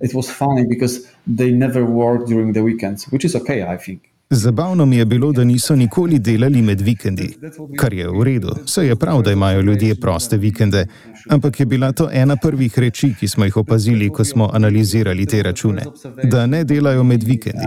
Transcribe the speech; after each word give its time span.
it 0.00 0.14
was 0.14 0.30
funny 0.30 0.66
because 0.68 1.00
they 1.36 1.50
never 1.50 1.84
worked 1.84 2.28
during 2.28 2.52
the 2.52 2.62
weekends, 2.62 3.06
which 3.12 3.24
is 3.24 3.34
okay, 3.34 3.62
I 3.62 3.76
think. 3.76 4.00
Zabavno 4.30 4.86
mi 4.86 4.96
je 4.96 5.04
bilo, 5.04 5.32
da 5.32 5.44
niso 5.44 5.76
nikoli 5.76 6.18
delali 6.18 6.62
med 6.62 6.80
vikendi, 6.80 7.36
kar 7.76 7.94
je 7.94 8.08
v 8.08 8.24
redu. 8.24 8.48
Vse 8.64 8.86
je 8.86 8.96
prav, 8.96 9.22
da 9.22 9.32
imajo 9.32 9.60
ljudje 9.60 9.94
proste 9.94 10.36
vikende, 10.36 10.86
ampak 11.28 11.60
je 11.60 11.66
bila 11.66 11.92
to 11.92 12.08
ena 12.12 12.36
prvih 12.36 12.78
reči, 12.78 13.14
ki 13.20 13.28
smo 13.28 13.44
jih 13.44 13.56
opazili, 13.56 14.10
ko 14.10 14.24
smo 14.24 14.50
analizirali 14.52 15.26
te 15.26 15.42
račune, 15.42 15.82
da 16.24 16.46
ne 16.46 16.64
delajo 16.64 17.04
med 17.04 17.22
vikendi. 17.22 17.66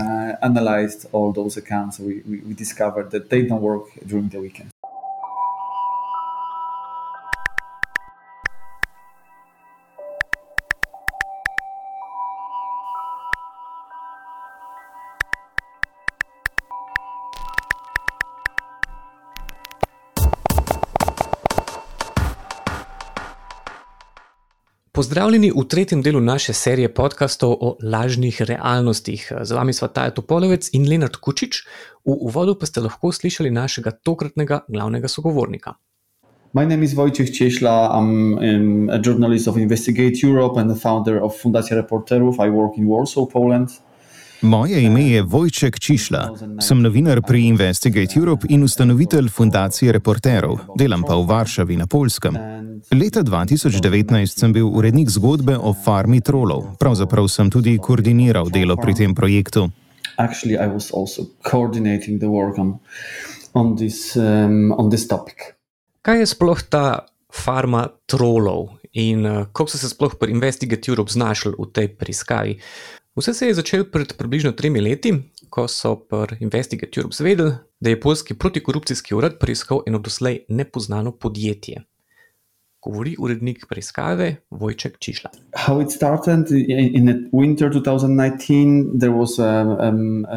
Pozdravljeni 24.92 25.48
v 25.56 25.62
tretjem 25.64 26.02
delu 26.04 26.20
naše 26.20 26.52
serije 26.52 26.94
podkastov 26.94 27.52
o 27.60 27.68
lažnih 27.82 28.42
realnostih. 28.44 29.24
Z 29.40 29.56
vami 29.56 29.72
sva 29.72 29.88
Taja 29.88 30.12
Topolovec 30.12 30.68
in 30.76 30.84
Lenard 30.84 31.16
Kučič. 31.16 31.64
V 32.04 32.12
uvodu 32.12 32.52
pa 32.52 32.68
ste 32.68 32.84
lahko 32.84 33.08
slišali 33.08 33.48
našega 33.48 33.88
tokratnega 34.04 34.68
glavnega 34.68 35.08
sogovornika. 35.08 35.80
My 36.52 36.68
name 36.68 36.84
is 36.84 36.92
Wojciech 36.92 37.32
Cieśla. 37.32 37.88
I'm 37.96 38.36
um, 38.36 38.90
a 38.92 39.00
journalist 39.00 39.48
of 39.48 39.56
Investigate 39.56 40.20
Europe 40.20 40.60
and 40.60 40.68
the 40.68 40.76
founder 40.76 41.24
of 41.24 41.40
Fundacja 41.40 41.76
Reporterów. 41.76 42.36
I 42.36 42.52
work 42.52 42.76
in 42.76 42.84
Warsaw, 42.84 43.24
Poland. 43.32 43.72
Moje 44.42 44.82
ime 44.82 45.02
je 45.02 45.22
Vojček 45.22 45.78
Čišla, 45.78 46.30
sem 46.60 46.82
novinar 46.82 47.22
pri 47.22 47.44
Investigate 47.46 48.18
Europe 48.18 48.46
in 48.50 48.64
ustanovitelj 48.64 49.28
fundacije 49.28 49.92
reporterov, 49.92 50.58
delam 50.78 51.02
pa 51.06 51.14
v 51.14 51.26
Varšavi 51.26 51.76
na 51.76 51.86
Polskem. 51.86 52.34
Leta 52.90 53.22
2019 53.22 54.26
sem 54.26 54.52
bil 54.52 54.66
urednik 54.66 55.10
zgodbe 55.10 55.54
o 55.58 55.70
farmi 55.84 56.20
trolov, 56.20 56.74
pravzaprav 56.78 57.28
sem 57.28 57.50
tudi 57.50 57.78
koordiniral 57.78 58.50
delo 58.50 58.76
pri 58.76 58.94
tem 58.94 59.14
projektu. 59.14 59.62
Um, 59.62 59.72
Kaj 66.02 66.18
je 66.18 66.26
sploh 66.26 66.62
ta 66.68 67.06
farma 67.30 67.88
trolov 68.06 68.68
in 68.92 69.26
uh, 69.26 69.46
kako 69.52 69.70
so 69.70 69.78
se 69.78 69.88
sploh 69.88 70.18
pri 70.18 70.34
Investigate 70.34 70.90
Europe 70.90 71.14
znašli 71.14 71.54
v 71.58 71.70
tej 71.72 71.94
preiskavi? 71.94 72.58
Vse 73.16 73.34
se 73.34 73.46
je 73.46 73.54
začelo 73.54 73.84
pred 73.84 74.12
približno 74.16 74.52
tremi 74.56 74.80
leti, 74.80 75.12
ko 75.50 75.66
so 75.68 75.96
pri 76.08 76.38
Investigate 76.40 77.00
Europe 77.00 77.16
zvedeli, 77.16 77.52
da 77.80 77.90
je 77.90 78.00
polski 78.00 78.34
protikorupcijski 78.34 79.14
urad 79.14 79.38
preiskal 79.38 79.82
eno 79.86 79.98
doslej 79.98 80.44
nepoznano 80.48 81.12
podjetje 81.12 81.84
govori 82.82 83.16
urednik 83.18 83.66
preiskave 83.68 84.36
Vojček 84.50 84.98
Čišla. 84.98 85.30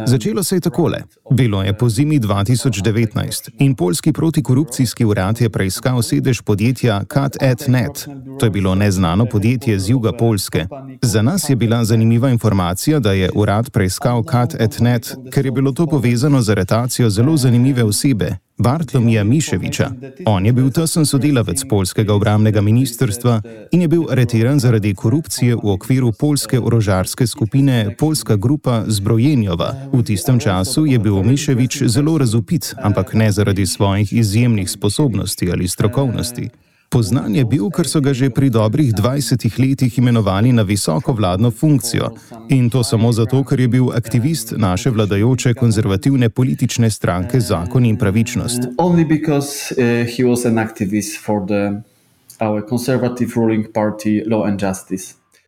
Začelo 0.05 0.43
se 0.43 0.55
je 0.55 0.59
takole. 0.59 1.01
Bilo 1.31 1.63
je 1.63 1.77
po 1.77 1.89
zimi 1.89 2.19
2019 2.19 3.49
in 3.59 3.75
polski 3.75 4.13
protikorupcijski 4.13 5.05
urad 5.05 5.41
je 5.41 5.49
preiskal 5.49 6.01
sedež 6.01 6.41
podjetja 6.41 7.01
CutEdNet. 7.13 8.07
To 8.39 8.45
je 8.45 8.49
bilo 8.49 8.75
neznano 8.75 9.25
podjetje 9.25 9.79
z 9.79 9.89
juga 9.89 10.11
Polske. 10.17 10.65
Za 11.01 11.21
nas 11.21 11.49
je 11.49 11.55
bila 11.55 11.83
zanimiva 11.85 12.29
informacija, 12.29 12.99
da 12.99 13.11
je 13.11 13.29
urad 13.35 13.69
preiskal 13.71 14.23
CutEdNet, 14.23 15.15
ker 15.33 15.45
je 15.45 15.51
bilo 15.51 15.71
to 15.71 15.87
povezano 15.87 16.41
z 16.41 16.49
aretacijo 16.49 17.09
zelo 17.09 17.37
zanimive 17.37 17.83
osebe, 17.83 18.37
Bartlomija 18.57 19.23
Miševiča. 19.23 19.91
On 20.25 20.45
je 20.45 20.53
bil 20.53 20.69
tesen 20.71 21.05
sodelavec 21.05 21.63
polskega 21.69 22.13
obramnega 22.13 22.61
ministrstva 22.61 23.41
in 23.71 23.81
je 23.81 23.87
bil 23.87 24.05
aretiran 24.11 24.59
zaradi 24.59 24.93
korupcije 24.95 25.55
v 25.55 25.71
okviru 25.75 26.11
polske 26.19 26.59
orožarske 26.59 27.27
skupine 27.27 27.95
Polska 27.99 28.35
grupa 28.35 28.83
Zbrojenjova. 28.87 29.75
V 29.93 30.03
tistem 30.03 30.39
času 30.39 30.85
je 30.85 30.99
bil 30.99 31.23
Miševič 31.23 31.83
zelo 31.83 32.17
razupit, 32.17 32.73
ampak 32.81 33.13
ne 33.13 33.31
zaradi 33.31 33.65
svojih 33.65 34.13
izjemnih 34.13 34.69
sposobnosti 34.69 35.51
ali 35.51 35.67
strokovnosti. 35.67 36.49
Poznan 36.95 37.35
je 37.35 37.43
bil, 37.43 37.67
ker 37.75 37.83
so 37.91 37.99
ga 37.99 38.15
že 38.15 38.31
pri 38.31 38.47
dobrih 38.47 38.95
20 38.95 39.35
letih 39.59 39.91
imenovali 39.99 40.55
na 40.55 40.63
visoko 40.63 41.11
vladno 41.11 41.51
funkcijo. 41.51 42.07
In 42.55 42.69
to 42.71 42.87
samo 42.87 43.11
zato, 43.11 43.43
ker 43.43 43.59
je 43.59 43.67
bil 43.67 43.91
aktivist 43.91 44.53
naše 44.55 44.95
vladajoče 44.95 45.53
konzervativne 45.59 46.29
politične 46.29 46.87
stranke 46.89 47.39
Zakon 47.39 47.85
in 47.85 47.97
pravičnost. 47.99 48.59
Uh, 48.79 48.95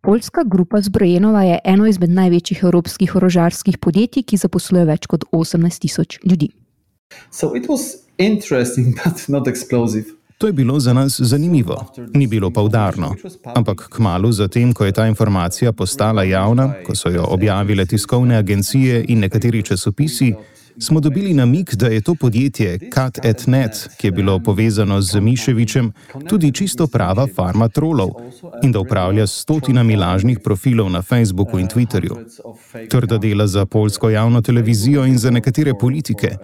Poljska 0.02 0.44
grupa 0.44 0.82
Zbrojenova 0.82 1.44
je 1.44 1.60
eno 1.64 1.88
izmed 1.88 2.10
največjih 2.10 2.60
evropskih 2.64 3.16
orožarskih 3.16 3.78
podjetij, 3.78 4.24
ki 4.28 4.38
zaposluje 4.38 4.86
več 4.86 5.08
kot 5.08 5.24
18 5.32 5.80
tisoč 5.80 6.20
ljudi. 6.28 6.52
So 7.32 7.56
it 7.56 7.72
was 7.72 8.04
interesting, 8.18 8.96
but 9.00 9.30
not 9.32 9.48
explosive. 9.48 10.18
To 10.38 10.48
je 10.48 10.54
bilo 10.54 10.80
za 10.80 10.94
nas 10.94 11.20
zanimivo, 11.20 11.86
ni 12.14 12.28
bilo 12.28 12.52
pa 12.52 12.62
udarno. 12.62 13.16
Ampak 13.56 13.88
kmalo 13.90 14.32
zatem, 14.32 14.74
ko 14.74 14.86
je 14.86 14.92
ta 14.92 15.08
informacija 15.08 15.72
postala 15.72 16.24
javna, 16.24 16.74
ko 16.86 16.96
so 16.96 17.10
jo 17.10 17.26
objavile 17.28 17.86
tiskovne 17.86 18.38
agencije 18.38 19.06
in 19.08 19.20
nekateri 19.20 19.64
časopisi, 19.64 20.34
smo 20.80 21.00
dobili 21.00 21.34
namik, 21.34 21.76
da 21.76 21.88
je 21.88 22.02
to 22.02 22.16
podjetje 22.16 22.80
CutEdNet, 22.94 23.90
ki 23.98 24.08
je 24.08 24.12
bilo 24.12 24.40
povezano 24.40 25.02
z 25.02 25.20
Miševičem, 25.20 25.92
tudi 26.30 26.52
čisto 26.54 26.88
prava 26.88 27.28
farma 27.36 27.68
trolov 27.68 28.10
in 28.64 28.72
da 28.72 28.80
upravlja 28.80 29.28
stotinami 29.28 29.96
lažnih 29.96 30.40
profilov 30.44 30.90
na 30.90 31.02
Facebooku 31.02 31.60
in 31.60 31.68
Twitterju. 31.68 32.16
Trda 32.90 33.18
dela 33.18 33.48
za 33.48 33.66
polsko 33.66 34.10
javno 34.10 34.42
televizijo 34.42 35.06
in 35.06 35.18
za 35.18 35.32
nekatere 35.32 35.74
politike. 35.74 36.36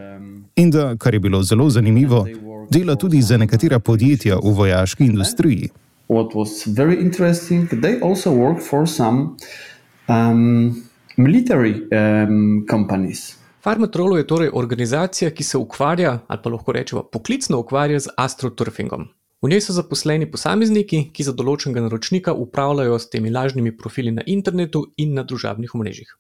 In 0.56 0.72
da, 0.72 0.96
kar 0.98 1.14
je 1.14 1.20
bilo 1.20 1.44
zelo 1.44 1.70
zanimivo, 1.70 2.26
dela 2.74 2.96
tudi 2.96 3.22
za 3.22 3.38
nekatera 3.38 3.80
podjetja 3.80 4.36
v 4.44 4.52
vojaški 4.58 5.06
industriji. 5.06 5.70
What 6.10 6.34
was 6.36 6.68
very 6.68 6.98
interesting, 7.02 7.70
they 7.70 8.00
also 8.02 8.32
work 8.32 8.62
for 8.70 8.88
some 8.90 9.38
um, 10.08 10.84
military 11.18 11.74
um, 11.92 12.66
companies. 12.70 13.36
Farmatrolo 13.64 14.18
je 14.18 14.28
torej 14.28 14.50
organizacija, 14.54 15.32
ki 15.32 15.44
se 15.44 15.58
ukvarja, 15.58 16.20
ali 16.28 16.40
pa 16.44 16.50
lahko 16.50 16.72
rečemo, 16.72 17.04
poklicno 17.04 17.60
ukvarja 17.60 18.00
z 18.00 18.16
astroturfingom. 18.18 19.08
V 19.44 19.50
njej 19.50 19.62
so 19.62 19.74
zaposleni 19.76 20.24
posamezniki, 20.32 21.00
ki 21.12 21.24
za 21.28 21.34
določenega 21.36 21.82
naročnika 21.84 22.32
upravljajo 22.32 22.96
s 22.96 23.10
temi 23.12 23.28
lažnimi 23.28 23.74
profili 23.76 24.14
na 24.16 24.24
internetu 24.24 24.86
in 24.96 25.12
na 25.18 25.26
družabnih 25.28 25.74
omrežjih. 25.76 26.14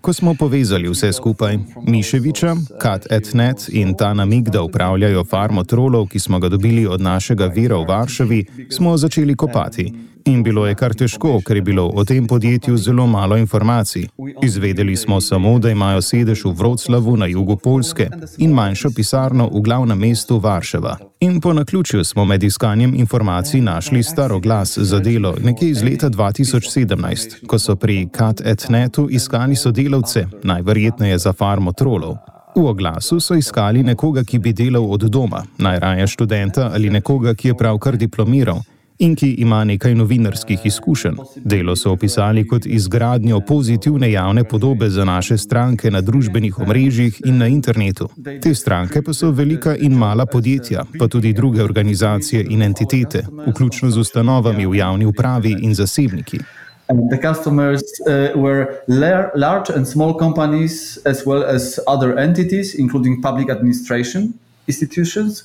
Ko 0.00 0.12
smo 0.12 0.34
povezali 0.42 0.92
vse 0.92 1.12
skupaj, 1.16 1.58
Miševiča, 1.88 2.52
CatEdNet 2.84 3.70
in 3.72 3.96
ta 3.96 4.12
namig, 4.12 4.52
da 4.52 4.60
upravljajo 4.68 5.24
farmo 5.24 5.64
trolov, 5.64 6.10
ki 6.12 6.20
smo 6.20 6.36
ga 6.44 6.52
dobili 6.52 6.84
od 6.84 7.00
našega 7.00 7.48
vira 7.48 7.80
v 7.80 7.88
Varšavi, 7.88 8.44
smo 8.68 8.96
začeli 9.00 9.40
kopati. 9.40 9.88
In 10.24 10.42
bilo 10.42 10.66
je 10.66 10.74
kar 10.74 10.92
težko, 10.94 11.38
ker 11.44 11.56
je 11.56 11.62
bilo 11.64 11.86
o 11.94 12.04
tem 12.04 12.26
podjetju 12.26 12.76
zelo 12.76 13.06
malo 13.06 13.36
informacij. 13.36 14.06
Izvedeli 14.42 14.96
smo 14.96 15.20
samo, 15.20 15.58
da 15.58 15.70
imajo 15.70 16.02
sedež 16.02 16.44
v 16.44 16.52
Vroclavu 16.58 17.16
na 17.16 17.26
jugu 17.26 17.56
Polske 17.56 18.08
in 18.38 18.49
manjšo 18.54 18.90
pisarno 18.96 19.48
v 19.52 19.60
glavnem 19.60 19.98
mestu 19.98 20.38
Varšava. 20.38 20.96
In 21.20 21.40
po 21.40 21.52
naključju 21.52 22.04
smo 22.04 22.24
med 22.24 22.42
iskanjem 22.42 22.94
informacij 22.94 23.60
našli 23.60 24.02
staro 24.02 24.40
glas 24.40 24.78
za 24.78 24.98
delo 24.98 25.34
nekje 25.42 25.70
iz 25.70 25.82
leta 25.82 26.08
2017, 26.08 27.46
ko 27.46 27.58
so 27.58 27.76
pri 27.76 28.08
CatEdNetu 28.16 29.08
iskali 29.10 29.56
sodelavce, 29.56 30.26
najverjetneje 30.42 31.18
za 31.18 31.32
farmo 31.32 31.72
trolov. 31.72 32.16
V 32.56 32.66
oglasu 32.66 33.20
so 33.20 33.34
iskali 33.34 33.82
nekoga, 33.82 34.24
ki 34.24 34.38
bi 34.38 34.52
delal 34.52 34.92
od 34.92 35.00
doma, 35.00 35.44
najraje 35.58 36.06
študenta 36.06 36.70
ali 36.74 36.90
nekoga, 36.90 37.34
ki 37.34 37.48
je 37.48 37.54
pravkar 37.54 37.96
diplomiral 37.96 38.60
in 39.00 39.14
ki 39.16 39.28
ima 39.38 39.64
nekaj 39.64 39.94
novinarskih 39.94 40.60
izkušenj. 40.64 41.16
Delo 41.36 41.76
so 41.76 41.92
opisali 41.92 42.46
kot 42.48 42.66
izgradnjo 42.66 43.40
pozitivne 43.40 44.12
javne 44.12 44.44
podobe 44.44 44.90
za 44.90 45.04
naše 45.04 45.38
stranke 45.38 45.90
na 45.90 46.00
družbenih 46.00 46.58
omrežjih 46.58 47.22
in 47.24 47.38
na 47.38 47.46
internetu. 47.46 48.08
Te 48.42 48.54
stranke 48.54 49.02
pa 49.02 49.12
so 49.12 49.30
velika 49.30 49.76
in 49.76 49.92
mala 49.92 50.26
podjetja, 50.26 50.84
pa 50.98 51.08
tudi 51.08 51.32
druge 51.32 51.62
organizacije 51.62 52.46
in 52.50 52.62
entitete, 52.62 53.24
vključno 53.46 53.90
z 53.90 53.98
ustanovami 53.98 54.66
v 54.66 54.76
javni 54.76 55.06
upravi 55.06 55.56
in 55.60 55.74
zasebniki. 55.74 56.38
The 57.10 57.20
customers 57.22 57.82
uh, 57.82 58.42
were 58.42 58.66
large 59.34 59.70
and 59.76 59.86
small 59.86 60.18
companies, 60.18 60.98
as 61.06 61.22
well 61.26 61.44
as 61.44 61.78
other 61.86 62.18
entities, 62.18 62.74
including 62.74 63.22
public 63.22 63.50
administration 63.50 64.32
institutions 64.66 65.44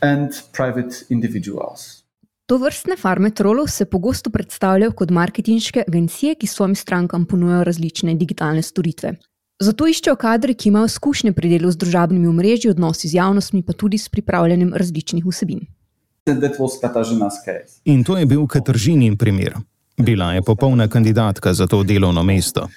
and 0.00 0.30
private 0.52 1.04
individuals. 1.10 2.05
To 2.46 2.58
vrstne 2.58 2.94
farme 2.96 3.30
trolov 3.30 3.66
se 3.66 3.84
pogosto 3.84 4.30
predstavljajo 4.30 4.92
kot 4.92 5.10
marketinške 5.10 5.82
agencije, 5.88 6.34
ki 6.34 6.46
svojim 6.46 6.74
strankam 6.74 7.24
ponujajo 7.26 7.64
različne 7.64 8.14
digitalne 8.14 8.62
storitve. 8.62 9.16
Zato 9.60 9.88
iščejo 9.88 10.14
kadre, 10.16 10.54
ki 10.54 10.68
imajo 10.68 10.86
izkušnje 10.86 11.32
pri 11.32 11.48
delu 11.48 11.70
z 11.70 11.80
družabnimi 11.82 12.28
omrežji, 12.28 12.70
odnosi 12.70 13.08
z 13.08 13.18
javnostmi, 13.18 13.62
pa 13.66 13.72
tudi 13.72 13.98
s 13.98 14.08
pripravljanjem 14.08 14.74
različnih 14.74 15.26
vsebin. 15.26 15.66
In 17.84 18.04
to 18.04 18.18
je 18.18 18.26
bil 18.26 18.46
Kataržinin 18.46 19.16
primer. 19.16 19.54
Bila 19.96 20.32
je 20.32 20.42
popolna 20.42 20.88
kandidatka 20.88 21.54
za 21.54 21.66
to 21.66 21.82
delovno 21.82 22.22
mesto. 22.22 22.68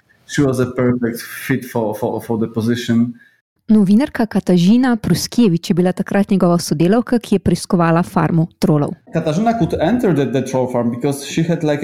Novinarka 3.70 4.26
Katažina 4.26 4.96
Pruskjevič 4.96 5.70
je 5.70 5.74
bila 5.74 5.92
takrat 5.92 6.30
njegova 6.30 6.58
sodelavka, 6.60 7.20
ki 7.20 7.36
je 7.36 7.40
preiskovala 7.40 8.04
farmo 8.04 8.48
trolov. 8.60 8.96
Katažina 9.14 9.52
lahko 9.52 9.66
vstopi 9.66 10.08
v 10.10 10.52
to 10.52 10.68
farmo, 10.72 11.00
ker 11.02 11.14
je 11.14 11.58
imela 11.62 11.78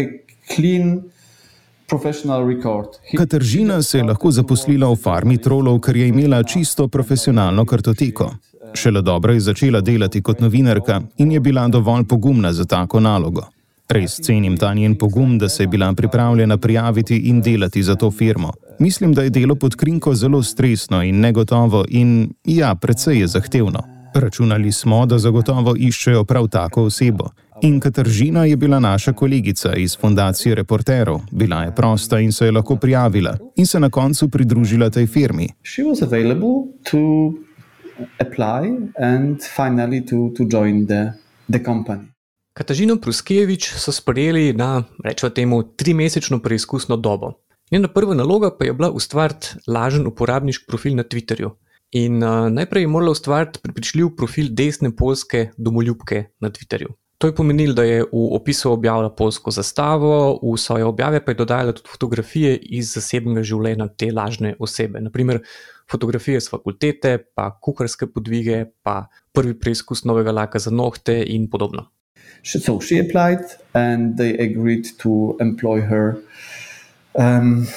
clean. 0.55 1.01
Kataržina 3.17 3.81
se 3.81 3.97
je 3.97 4.03
lahko 4.03 4.31
zaposlila 4.31 4.89
v 4.89 4.95
farmi 4.95 5.37
trolov, 5.37 5.79
ker 5.79 5.95
je 5.95 6.07
imela 6.07 6.43
čisto 6.43 6.87
profesionalno 6.87 7.65
kartoteko. 7.65 8.31
Šele 8.73 9.01
dobro 9.01 9.33
je 9.33 9.39
začela 9.39 9.81
delati 9.81 10.21
kot 10.21 10.39
novinarka 10.39 11.01
in 11.17 11.31
je 11.31 11.39
bila 11.39 11.67
dovolj 11.67 12.03
pogumna 12.03 12.53
za 12.53 12.65
tako 12.65 12.99
nalogo. 12.99 13.45
Res 13.89 14.19
cenim 14.21 14.57
ta 14.57 14.73
njen 14.73 14.95
pogum, 14.97 15.37
da 15.37 15.49
se 15.49 15.63
je 15.63 15.67
bila 15.67 15.93
pripravljena 15.93 16.57
prijaviti 16.57 17.17
in 17.17 17.41
delati 17.41 17.83
za 17.83 17.95
to 17.95 18.11
firmo. 18.11 18.51
Mislim, 18.79 19.13
da 19.13 19.23
je 19.23 19.29
delo 19.29 19.55
pod 19.55 19.75
krinko 19.75 20.15
zelo 20.15 20.43
stresno 20.43 21.03
in 21.03 21.19
negotovo 21.19 21.85
in 21.89 22.29
ja, 22.43 22.75
precej 22.75 23.19
je 23.19 23.27
zahtevno. 23.27 23.83
Računali 24.13 24.71
smo, 24.71 25.05
da 25.05 25.17
zagotovo 25.17 25.75
iščejo 25.77 26.23
prav 26.23 26.47
tako 26.47 26.83
osebo. 26.83 27.29
In 27.61 27.79
Kataržina 27.79 28.45
je 28.45 28.57
bila 28.57 28.79
naša 28.79 29.13
kolegica 29.13 29.75
iz 29.75 29.97
fundacije 29.97 30.55
reporterov, 30.55 31.21
bila 31.31 31.63
je 31.63 31.75
prosta 31.75 32.19
in 32.19 32.31
se 32.31 32.45
je 32.45 32.51
lahko 32.51 32.75
prijavila 32.75 33.37
in 33.55 33.65
se 33.65 33.79
na 33.79 33.89
koncu 33.89 34.29
pridružila 34.29 34.89
tej 34.89 35.07
firmi. 35.07 35.49
Katažino 42.55 42.95
Pruskevič 42.95 43.73
so 43.75 43.91
sprejeli 43.91 44.53
na, 44.55 44.85
rečemo 45.03 45.29
temu, 45.29 45.57
trimesečno 45.75 46.39
preizkusno 46.39 46.95
dobo. 46.95 47.33
Njena 47.71 47.89
prva 47.91 48.15
naloga 48.15 48.47
pa 48.57 48.63
je 48.65 48.73
bila 48.73 48.87
ustvariti 48.95 49.47
lažen 49.67 50.07
uporabniški 50.07 50.63
profil 50.67 50.95
na 50.95 51.03
Twitterju. 51.03 51.49
In 51.99 52.23
uh, 52.23 52.47
najprej 52.47 52.83
je 52.83 52.87
morala 52.87 53.11
ustvariti 53.11 53.59
prepričljiv 53.59 54.13
profil 54.15 54.47
desne 54.55 54.93
polske 54.95 55.49
domoljubke 55.57 56.23
na 56.39 56.49
Twitterju. 56.49 56.93
To 57.17 57.27
je 57.27 57.35
pomenilo, 57.35 57.73
da 57.73 57.83
je 57.83 58.03
v 58.03 58.21
opisu 58.39 58.71
objavila 58.71 59.09
polsko 59.11 59.51
zastavo, 59.51 60.39
v 60.39 60.55
svoje 60.57 60.85
objave 60.85 61.25
pa 61.25 61.31
je 61.31 61.41
dodajala 61.41 61.75
tudi 61.75 61.91
fotografije 61.91 62.55
iz 62.55 62.93
zasebnega 62.95 63.43
življenja 63.43 63.87
te 63.87 64.13
lažne 64.15 64.55
osebe. 64.59 65.01
Naprimer, 65.03 65.41
fotografije 65.91 66.39
z 66.39 66.55
fakultete, 66.55 67.17
pa 67.35 67.51
kuharske 67.61 68.07
podvige, 68.07 68.63
pa 68.83 69.09
prvi 69.35 69.59
preizkus 69.59 70.05
novega 70.07 70.31
laka 70.31 70.59
za 70.59 70.71
nohte 70.71 71.19
in 71.27 71.49
podobno. 71.51 71.89
So 72.43 72.79
she 72.81 72.99
applied 72.99 73.45
and 73.73 74.17
they 74.17 74.33
agreed 74.39 74.85
to 74.97 75.37
employ 75.39 75.81
her 75.81 76.15
um, 77.13 77.67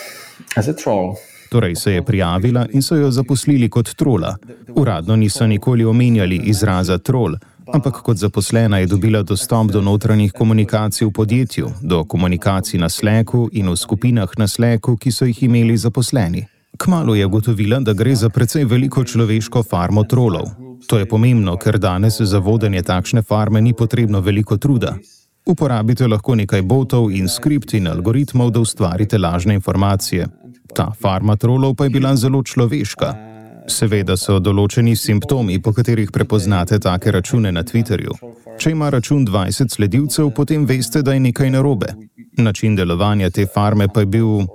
as 0.56 0.68
a 0.68 0.72
troll. 0.72 1.16
Torej 1.50 1.76
se 1.76 1.92
je 1.92 2.02
prijavila 2.02 2.66
in 2.72 2.82
so 2.82 2.96
jo 2.96 3.10
zaposlili 3.10 3.68
kot 3.70 3.94
trola. 3.96 4.36
Uradno 4.74 5.16
niso 5.16 5.46
nikoli 5.46 5.84
omenjali 5.84 6.36
izraza 6.44 6.98
troll 6.98 7.36
ampak 7.72 8.02
kot 8.02 8.16
zaposlena 8.16 8.78
je 8.78 8.86
dobila 8.86 9.22
dostop 9.22 9.70
do 9.70 9.80
notranjih 9.80 10.32
komunikacij 10.32 11.06
v 11.06 11.10
podjetju, 11.12 11.72
do 11.82 12.04
komunikacij 12.04 12.80
na 12.80 12.88
Slacku 12.88 13.48
in 13.52 13.68
v 13.68 13.76
skupinah 13.76 14.28
na 14.38 14.48
Slacku, 14.48 14.96
ki 14.96 15.12
so 15.12 15.24
jih 15.24 15.42
imeli 15.42 15.76
zaposleni. 15.76 16.46
Kmalo 16.78 17.14
je 17.14 17.26
ugotovila, 17.26 17.80
da 17.80 17.92
gre 17.92 18.14
za 18.14 18.28
precej 18.28 18.64
veliko 18.64 19.04
človeško 19.04 19.62
farmo 19.62 20.04
trolov. 20.04 20.67
To 20.86 20.98
je 20.98 21.06
pomembno, 21.06 21.56
ker 21.56 21.78
danes 21.78 22.20
za 22.20 22.38
vodenje 22.38 22.82
takšne 22.82 23.22
farme 23.22 23.60
ni 23.60 23.72
potrebno 23.72 24.20
veliko 24.20 24.56
truda. 24.56 24.96
Uporabite 25.46 26.06
lahko 26.06 26.34
nekaj 26.34 26.62
botov 26.62 27.10
in 27.12 27.28
skript 27.28 27.75
in 27.75 27.88
algoritmov, 27.88 28.50
da 28.50 28.60
ustvarite 28.60 29.19
lažne 29.19 29.54
informacije. 29.54 30.26
Ta 30.75 30.92
farma 31.02 31.36
trolov 31.36 31.75
pa 31.75 31.84
je 31.84 31.90
bila 31.90 32.16
zelo 32.16 32.42
človeška. 32.42 33.14
Seveda 33.69 34.16
so 34.16 34.38
določeni 34.40 34.96
simptomi, 34.96 35.58
po 35.60 35.72
katerih 35.72 36.12
prepoznate 36.12 36.78
take 36.78 37.12
račune 37.12 37.52
na 37.52 37.62
Twitterju. 37.64 38.14
Če 38.58 38.70
ima 38.72 38.88
račun 38.90 39.26
20 39.26 39.75
sledilcev, 39.75 40.30
potem 40.36 40.64
veste, 40.66 41.02
da 41.02 41.12
je 41.12 41.20
nekaj 41.20 41.50
narobe. 41.50 41.92
Način 42.38 42.76
delovanja 42.76 43.30
te 43.30 43.46
farme 43.46 43.88
pa 43.88 44.04
je 44.04 44.06
bil. 44.06 44.48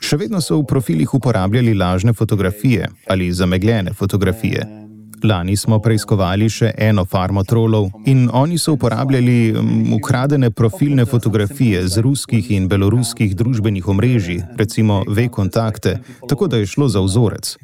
Še 0.00 0.16
vedno 0.20 0.40
so 0.40 0.60
v 0.60 0.66
profilih 0.68 1.14
uporabljali 1.14 1.74
lažne 1.74 2.12
fotografije 2.12 2.88
ali 3.08 3.32
zamegljene 3.32 3.92
fotografije. 3.92 4.85
Lani 5.24 5.56
smo 5.56 5.78
preiskovali 5.78 6.48
še 6.52 6.70
eno 6.78 7.04
farmo 7.04 7.44
trolov 7.44 7.88
in 8.06 8.28
oni 8.32 8.58
so 8.58 8.76
uporabljali 8.76 9.54
ukradene 9.96 10.50
profilne 10.50 11.06
fotografije 11.06 11.88
z 11.88 12.04
ruskih 12.04 12.50
in 12.50 12.68
beloruskih 12.68 13.36
družbenih 13.36 13.88
omrežij, 13.88 14.42
recimo 14.56 15.02
V-kontakte, 15.08 15.98
tako 16.28 16.46
da 16.46 16.56
je 16.56 16.66
šlo 16.66 16.88
za 16.88 17.00
vzorec. 17.00 17.56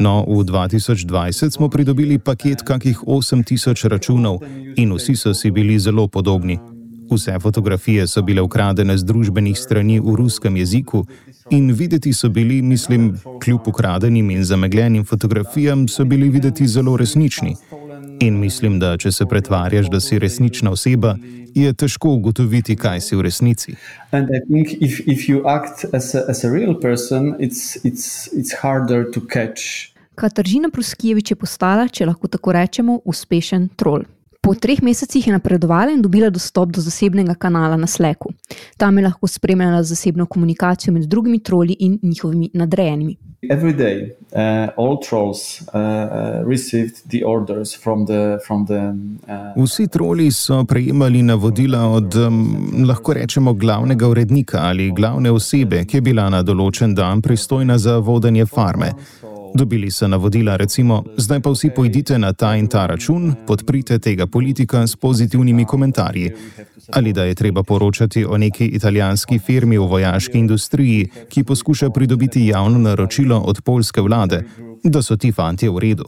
No, 0.00 0.24
v 0.28 0.44
2020 0.44 1.50
smo 1.50 1.68
pridobili 1.68 2.18
paket 2.18 2.62
kakih 2.62 3.04
8000 3.06 3.88
računov 3.88 4.42
in 4.76 4.92
vsi 4.92 5.16
so 5.16 5.34
si 5.34 5.50
bili 5.50 5.78
zelo 5.78 6.08
podobni. 6.08 6.77
Vse 7.10 7.38
fotografije 7.40 8.06
so 8.06 8.22
bile 8.22 8.42
ukradene 8.42 8.98
z 8.98 9.04
družbenih 9.04 9.58
strani 9.58 10.00
v 10.00 10.14
ruskem 10.14 10.56
jeziku 10.56 11.06
in 11.50 11.72
videti 11.72 12.12
so 12.12 12.28
bili, 12.28 12.62
mislim, 12.62 13.16
kljub 13.44 13.68
ukradenim 13.68 14.30
in 14.30 14.44
zamegljenim 14.44 15.04
fotografijam, 15.04 15.88
so 15.88 16.04
bili 16.04 16.28
videti 16.28 16.68
zelo 16.68 16.96
resnični. 16.96 17.56
In 18.20 18.38
mislim, 18.40 18.78
da 18.78 18.96
če 18.96 19.12
se 19.12 19.26
pretvarjaš, 19.26 19.86
da 19.90 20.00
si 20.00 20.18
resnična 20.18 20.70
oseba, 20.70 21.16
je 21.54 21.72
težko 21.72 22.08
ugotoviti, 22.08 22.76
kaj 22.76 23.00
si 23.00 23.16
v 23.16 23.22
resnici. 23.22 23.74
Kataržina 30.14 30.70
Pruskijevič 30.70 31.30
je 31.30 31.36
postala, 31.36 31.88
če 31.88 32.06
lahko 32.06 32.28
tako 32.28 32.52
rečemo, 32.52 33.00
uspešen 33.04 33.68
trol. 33.76 34.02
Po 34.40 34.54
treh 34.54 34.82
mesecih 34.82 35.26
je 35.26 35.32
napredovala 35.32 35.92
in 35.92 36.02
dobila 36.02 36.30
dostop 36.30 36.70
do 36.70 36.80
zasebnega 36.80 37.34
kanala 37.34 37.76
na 37.76 37.86
Slacku. 37.86 38.30
Tam 38.76 38.98
je 38.98 39.04
lahko 39.04 39.26
spremljala 39.26 39.82
zasebno 39.82 40.26
komunikacijo 40.26 40.92
med 40.92 41.02
drugimi 41.02 41.42
troli 41.42 41.76
in 41.78 41.98
njihovimi 42.02 42.50
nadrejenimi. 42.54 43.16
Day, 43.42 44.10
uh, 44.32 44.98
trolls, 45.08 45.60
uh, 45.60 46.42
the, 47.06 48.38
the, 48.66 48.94
uh... 49.56 49.64
Vsi 49.64 49.86
troli 49.88 50.30
so 50.30 50.64
prejemali 50.64 51.22
navodila 51.22 51.86
od, 51.86 52.14
um, 52.14 52.84
lahko 52.88 53.12
rečemo, 53.12 53.52
glavnega 53.52 54.08
urednika 54.08 54.58
ali 54.62 54.90
glavne 54.90 55.30
osebe, 55.30 55.84
ki 55.84 55.96
je 55.96 56.00
bila 56.00 56.28
na 56.30 56.42
določen 56.42 56.94
dan 56.94 57.22
pristojna 57.22 57.78
za 57.78 57.98
vodenje 57.98 58.46
farme. 58.46 58.92
Dobili 59.54 59.90
so 59.90 60.08
navodila, 60.08 60.56
recimo, 60.56 61.04
zdaj 61.16 61.40
pa 61.40 61.50
vsi 61.50 61.70
pojdite 61.76 62.18
na 62.18 62.32
ta 62.32 62.56
in 62.56 62.66
ta 62.68 62.86
račun, 62.86 63.34
podprite 63.46 63.98
tega 63.98 64.26
politika 64.26 64.86
s 64.86 64.96
pozitivnimi 64.96 65.64
komentarji. 65.64 66.32
Ali 66.92 67.12
da 67.12 67.24
je 67.24 67.34
treba 67.34 67.62
poročati 67.62 68.24
o 68.24 68.38
neki 68.38 68.66
italijanski 68.66 69.38
firmi 69.38 69.78
v 69.78 69.86
vojaški 69.86 70.38
industriji, 70.38 71.08
ki 71.28 71.44
poskuša 71.44 71.90
pridobiti 71.90 72.46
javno 72.46 72.78
naročilo 72.78 73.38
od 73.38 73.60
polske 73.60 74.00
vlade, 74.00 74.44
da 74.84 75.02
so 75.02 75.16
ti 75.16 75.32
fanti 75.32 75.68
v 75.68 75.78
redu. 75.78 76.04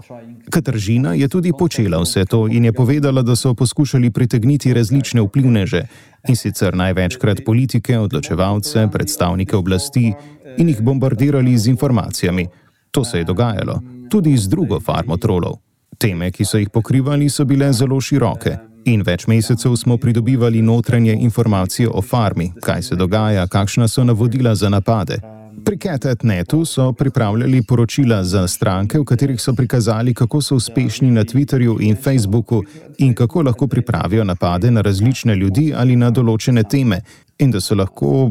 Kataržina 0.50 1.14
je 1.14 1.28
tudi 1.28 1.52
počela 1.58 2.00
vse 2.00 2.24
to 2.24 2.48
in 2.48 2.64
je 2.64 2.72
povedala, 2.72 3.22
da 3.22 3.36
so 3.36 3.54
poskušali 3.54 4.10
pritegniti 4.10 4.74
različne 4.74 5.20
vplivneže 5.20 5.82
in 6.28 6.36
sicer 6.36 6.76
največkrat 6.76 7.44
politike, 7.44 7.98
odločevalce, 7.98 8.88
predstavnike 8.92 9.56
oblasti 9.56 10.12
in 10.58 10.68
jih 10.68 10.80
bombardirali 10.82 11.58
z 11.58 11.66
informacijami. 11.66 12.46
To 12.90 13.04
se 13.04 13.18
je 13.18 13.24
dogajalo 13.24 13.80
tudi 14.10 14.36
z 14.36 14.48
drugo 14.48 14.80
farmo 14.80 15.16
trolov. 15.16 15.54
Teme, 15.98 16.30
ki 16.30 16.44
so 16.44 16.58
jih 16.58 16.70
pokrivali, 16.70 17.28
so 17.30 17.44
bile 17.44 17.72
zelo 17.72 18.00
široke. 18.00 18.56
In 18.90 19.04
več 19.06 19.26
mesecev 19.28 19.76
smo 19.76 19.96
pridobivali 20.00 20.62
notranje 20.62 21.12
informacije 21.12 21.88
o 21.88 22.02
farmi, 22.02 22.52
kaj 22.62 22.82
se 22.82 22.96
dogaja, 22.96 23.46
kakšna 23.46 23.88
so 23.88 24.04
navodila 24.04 24.54
za 24.54 24.68
napade. 24.68 25.20
Pri 25.64 25.76
CatEtnetu 25.78 26.64
so 26.64 26.92
pripravljali 26.92 27.62
poročila 27.62 28.24
za 28.24 28.46
stranke, 28.48 28.98
v 28.98 29.04
katerih 29.04 29.40
so 29.40 29.52
prikazali, 29.54 30.14
kako 30.14 30.40
so 30.42 30.56
uspešni 30.56 31.10
na 31.10 31.24
Twitterju 31.24 31.76
in 31.80 31.96
Facebooku 31.96 32.62
in 32.98 33.14
kako 33.14 33.42
lahko 33.42 33.66
pripravijo 33.66 34.24
napade 34.24 34.70
na 34.70 34.80
različne 34.80 35.34
ljudi 35.34 35.72
ali 35.76 35.96
na 35.96 36.10
določene 36.10 36.64
teme, 36.64 37.02
in 37.38 37.50
da 37.50 37.60
so 37.60 37.74
lahko 37.74 38.30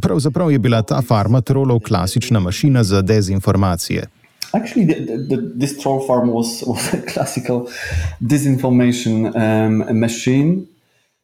Pravzaprav 0.00 0.50
je 0.52 0.58
bila 0.58 0.82
ta 0.82 1.02
farma 1.02 1.40
trolov 1.40 1.80
klasična 1.80 2.40
mašina 2.40 2.84
za 2.84 3.02
dezinformacije. 3.02 4.06
Actually, 4.52 4.86
the, 4.86 5.16
the, 5.28 5.58
this 5.58 5.78
troll 5.82 6.00
farm 6.06 6.28
was, 6.28 6.62
was 6.66 6.94
a 6.94 7.12
classical 7.14 7.66
disinformation 8.20 9.26
um, 9.26 9.98
machine. 10.00 10.56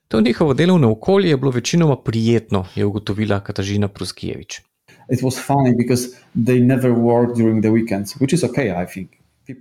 To 0.08 0.20
njihovo 0.20 0.54
delovno 0.54 0.90
okolje 0.90 1.28
je 1.30 1.36
bilo 1.36 1.50
večinoma 1.50 1.96
prijetno, 1.96 2.64
je 2.74 2.84
ugotovila 2.84 3.40
Katažina 3.40 3.88
Pruskijevič. 3.88 4.60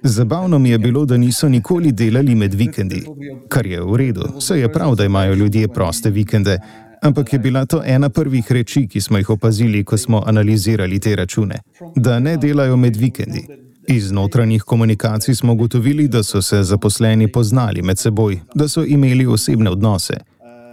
Zabavno 0.03 0.59
mi 0.59 0.69
je 0.69 0.77
bilo, 0.77 1.05
da 1.05 1.17
niso 1.17 1.49
nikoli 1.49 1.91
delali 1.91 2.35
med 2.35 2.53
vikendi, 2.53 3.03
kar 3.49 3.65
je 3.65 3.81
v 3.81 3.95
redu. 3.95 4.21
Vse 4.37 4.59
je 4.59 4.73
prav, 4.73 4.95
da 4.95 5.05
imajo 5.05 5.33
ljudje 5.33 5.67
proste 5.67 6.09
vikende, 6.09 6.59
ampak 7.01 7.33
je 7.33 7.39
bila 7.39 7.65
to 7.65 7.81
ena 7.85 8.09
prvih 8.09 8.51
reči, 8.51 8.87
ki 8.87 9.01
smo 9.01 9.17
jih 9.17 9.29
opazili, 9.29 9.83
ko 9.83 9.97
smo 9.97 10.23
analizirali 10.25 10.99
te 10.99 11.15
račune, 11.15 11.59
da 11.95 12.19
ne 12.19 12.37
delajo 12.37 12.77
med 12.77 12.95
vikendi. 12.95 13.47
Iz 13.87 14.11
notranjih 14.11 14.63
komunikacij 14.63 15.35
smo 15.35 15.53
ugotovili, 15.53 16.07
da 16.07 16.23
so 16.23 16.41
se 16.41 16.63
zaposleni 16.63 17.31
poznali 17.31 17.81
med 17.81 17.99
seboj, 17.99 18.39
da 18.55 18.67
so 18.67 18.83
imeli 18.83 19.25
osebne 19.25 19.69
odnose. 19.69 20.13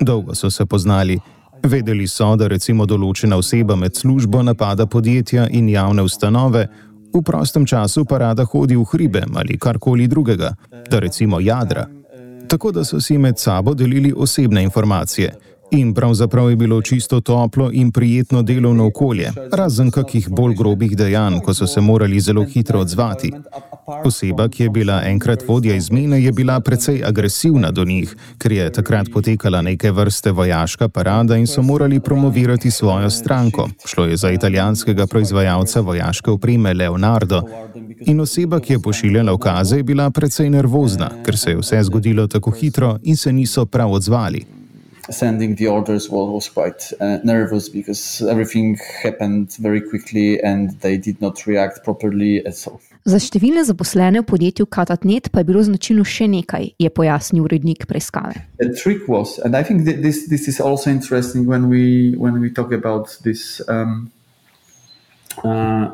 Dolgo 0.00 0.35
so 0.35 0.50
se 0.50 0.66
poznali. 0.66 1.19
Vedeli 1.62 2.07
so, 2.07 2.37
da 2.37 2.47
recimo 2.47 2.87
določena 2.87 3.37
oseba 3.37 3.76
med 3.76 3.97
službo 3.97 4.43
napada 4.43 4.87
podjetja 4.87 5.47
in 5.50 5.69
javne 5.69 6.02
ustanove, 6.02 6.66
v 7.14 7.23
prostem 7.23 7.66
času 7.66 8.04
pa 8.04 8.19
rada 8.19 8.45
hodi 8.45 8.76
v 8.76 8.85
hribe 8.93 9.23
ali 9.35 9.59
karkoli 9.59 10.07
drugega, 10.07 10.54
da 10.90 10.99
recimo 10.99 11.40
jadra. 11.40 11.87
Tako 12.49 12.73
da 12.73 12.85
so 12.85 13.00
si 13.00 13.19
med 13.19 13.38
sabo 13.38 13.75
delili 13.75 14.12
osebne 14.16 14.62
informacije. 14.62 15.33
In 15.76 15.95
pravzaprav 15.95 16.50
je 16.50 16.57
bilo 16.57 16.83
čisto 16.83 17.21
toplo 17.21 17.71
in 17.73 17.90
prijetno 17.93 18.43
delovno 18.43 18.87
okolje, 18.87 19.33
razen 19.52 19.90
kakih 19.90 20.28
bolj 20.28 20.54
grobih 20.54 20.97
dejanj, 20.97 21.40
ko 21.45 21.54
so 21.54 21.66
se 21.66 21.81
morali 21.81 22.21
zelo 22.21 22.45
hitro 22.45 22.81
odzvati. 22.81 23.33
Oseba, 24.04 24.49
ki 24.49 24.62
je 24.62 24.71
bila 24.71 25.02
enkrat 25.04 25.43
vodja 25.49 25.75
izmene, 25.75 26.23
je 26.23 26.33
bila 26.33 26.61
precej 26.61 27.02
agresivna 27.04 27.71
do 27.71 27.85
njih, 27.85 28.16
ker 28.38 28.52
je 28.52 28.73
takrat 28.73 29.11
potekala 29.12 29.62
neke 29.62 29.90
vrste 29.90 30.31
vojaška 30.31 30.88
parada 30.88 31.37
in 31.37 31.47
so 31.47 31.62
morali 31.62 32.00
promovirati 32.00 32.71
svojo 32.71 33.11
stranko. 33.11 33.69
Šlo 33.87 34.04
je 34.04 34.16
za 34.16 34.31
italijanskega 34.31 35.07
proizvajalca 35.07 35.81
vojaške 35.81 36.31
opreme 36.31 36.75
Leonardo. 36.75 37.43
In 38.07 38.21
oseba, 38.21 38.61
ki 38.61 38.73
je 38.73 38.78
pošiljala 38.83 39.33
ukaze, 39.33 39.76
je 39.76 39.83
bila 39.83 40.11
precej 40.11 40.50
nervozna, 40.50 41.11
ker 41.25 41.38
se 41.38 41.50
je 41.50 41.57
vse 41.57 41.83
zgodilo 41.83 42.26
tako 42.26 42.50
hitro 42.50 42.99
in 43.02 43.16
se 43.16 43.33
niso 43.33 43.66
prav 43.66 43.93
odzvali. 43.93 44.53
Sending 45.11 45.54
the 45.56 45.66
orders 45.66 46.08
was, 46.08 46.30
was 46.30 46.49
quite 46.49 46.92
uh, 47.00 47.18
nervous 47.25 47.68
because 47.68 48.23
everything 48.23 48.78
happened 49.02 49.52
very 49.58 49.80
quickly 49.80 50.42
and 50.42 50.78
they 50.80 50.96
did 50.96 51.20
not 51.20 51.46
react 51.46 51.84
properly. 51.84 52.42
So. 52.52 52.80
Za 53.04 53.20
številne 53.20 53.61
zaposlene 53.68 54.23
v 54.23 54.26
podjetju 54.30 54.64
Katatnet 54.73 55.28
pa 55.28 55.42
je 55.42 55.49
bilo 55.50 55.61
značilno 55.61 56.06
še 56.08 56.25
nekaj, 56.32 56.70
je 56.80 56.88
pojasnil 56.88 57.44
urednik 57.44 57.84
preiskave. 57.90 58.40
The 58.56 58.73
trick 58.73 59.04
was, 59.08 59.37
and 59.44 59.52
I 59.52 59.62
think 59.62 59.84
this, 59.84 60.25
this 60.28 60.49
is 60.49 60.61
also 60.61 60.88
interesting 60.88 61.44
when 61.44 61.68
we, 61.68 62.16
when 62.16 62.40
we 62.40 62.49
talk 62.49 62.73
about 62.73 63.12
this, 63.20 63.61
um, 63.68 64.11
uh, 65.44 65.92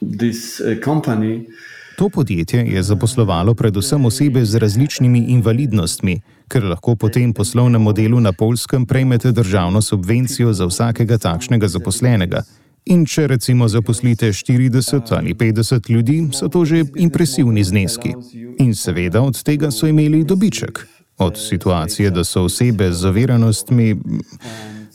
this 0.00 0.60
uh, 0.60 0.80
company. 0.80 1.48
To 1.96 2.08
podjetje 2.08 2.60
je 2.60 2.82
zaposlovalo 2.82 3.54
predvsem 3.54 4.04
osebe 4.04 4.44
z 4.44 4.58
različnimi 4.58 5.18
invalidnostmi, 5.18 6.20
ker 6.48 6.64
lahko 6.64 6.96
po 6.96 7.08
tem 7.08 7.32
poslovnem 7.32 7.82
modelu 7.82 8.20
na 8.20 8.32
polskem 8.32 8.86
prejmete 8.86 9.32
državno 9.32 9.82
subvencijo 9.82 10.52
za 10.52 10.66
vsakega 10.66 11.18
takšnega 11.18 11.68
zaposlenega. 11.68 12.42
In 12.84 13.04
če 13.06 13.26
recimo 13.26 13.68
zaposlite 13.68 14.32
40 14.32 15.12
ali 15.16 15.34
50 15.34 15.90
ljudi, 15.90 16.28
so 16.32 16.48
to 16.48 16.64
že 16.64 16.84
impresivni 16.96 17.64
zneski. 17.64 18.14
In 18.58 18.74
seveda 18.74 19.22
od 19.22 19.42
tega 19.42 19.70
so 19.70 19.86
imeli 19.86 20.24
dobiček. 20.24 20.86
Od 21.18 21.38
situacije, 21.38 22.10
da 22.10 22.24
so 22.24 22.42
osebe 22.42 22.92
z 22.92 23.04
oviranostmi 23.04 23.96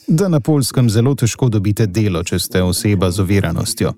da 0.08 0.28
na 0.28 0.40
polskem 0.40 0.90
zelo 0.90 1.16
težko 1.16 1.50
dobite 1.50 1.86
delo, 1.88 2.24
če 2.24 2.40
ste 2.40 2.64
oseba 2.64 3.12
z 3.12 3.20
oviranostjo. 3.20 3.94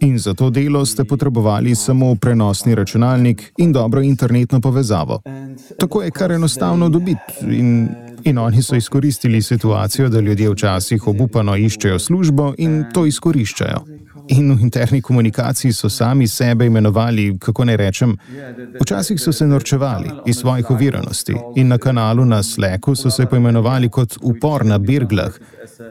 In 0.00 0.18
za 0.18 0.34
to 0.34 0.50
delo 0.50 0.84
ste 0.86 1.04
potrebovali 1.04 1.74
samo 1.74 2.14
prenosni 2.14 2.74
računalnik 2.74 3.52
in 3.58 3.72
dobro 3.72 4.02
internetno 4.02 4.60
povezavo. 4.60 5.22
Tako 5.78 6.02
je 6.02 6.10
kar 6.10 6.32
enostavno 6.32 6.88
dobiti. 6.88 7.40
In, 7.42 7.88
in 8.24 8.38
oni 8.38 8.62
so 8.62 8.76
izkoristili 8.76 9.42
situacijo, 9.42 10.08
da 10.08 10.20
ljudje 10.20 10.50
včasih 10.50 11.06
obupano 11.08 11.56
iščejo 11.56 11.98
službo 11.98 12.54
in 12.58 12.84
to 12.94 13.06
izkoriščajo. 13.06 14.03
In 14.28 14.54
v 14.54 14.62
interni 14.62 15.02
komunikaciji 15.02 15.72
so 15.72 15.88
sami 15.88 16.28
sebe 16.28 16.66
imenovali, 16.66 17.38
kako 17.38 17.64
ne 17.64 17.76
rečem, 17.76 18.16
včasih 18.80 19.20
so 19.20 19.32
se 19.32 19.46
norčevali 19.46 20.10
iz 20.26 20.36
svojih 20.36 20.70
oviranosti 20.70 21.34
in 21.56 21.68
na 21.68 21.78
kanalu 21.78 22.24
na 22.24 22.42
Slacku 22.42 22.94
so 22.94 23.10
se 23.10 23.26
poimenovali 23.26 23.88
kot 23.88 24.16
upor 24.22 24.64
na 24.66 24.78
birglah. 24.78 25.32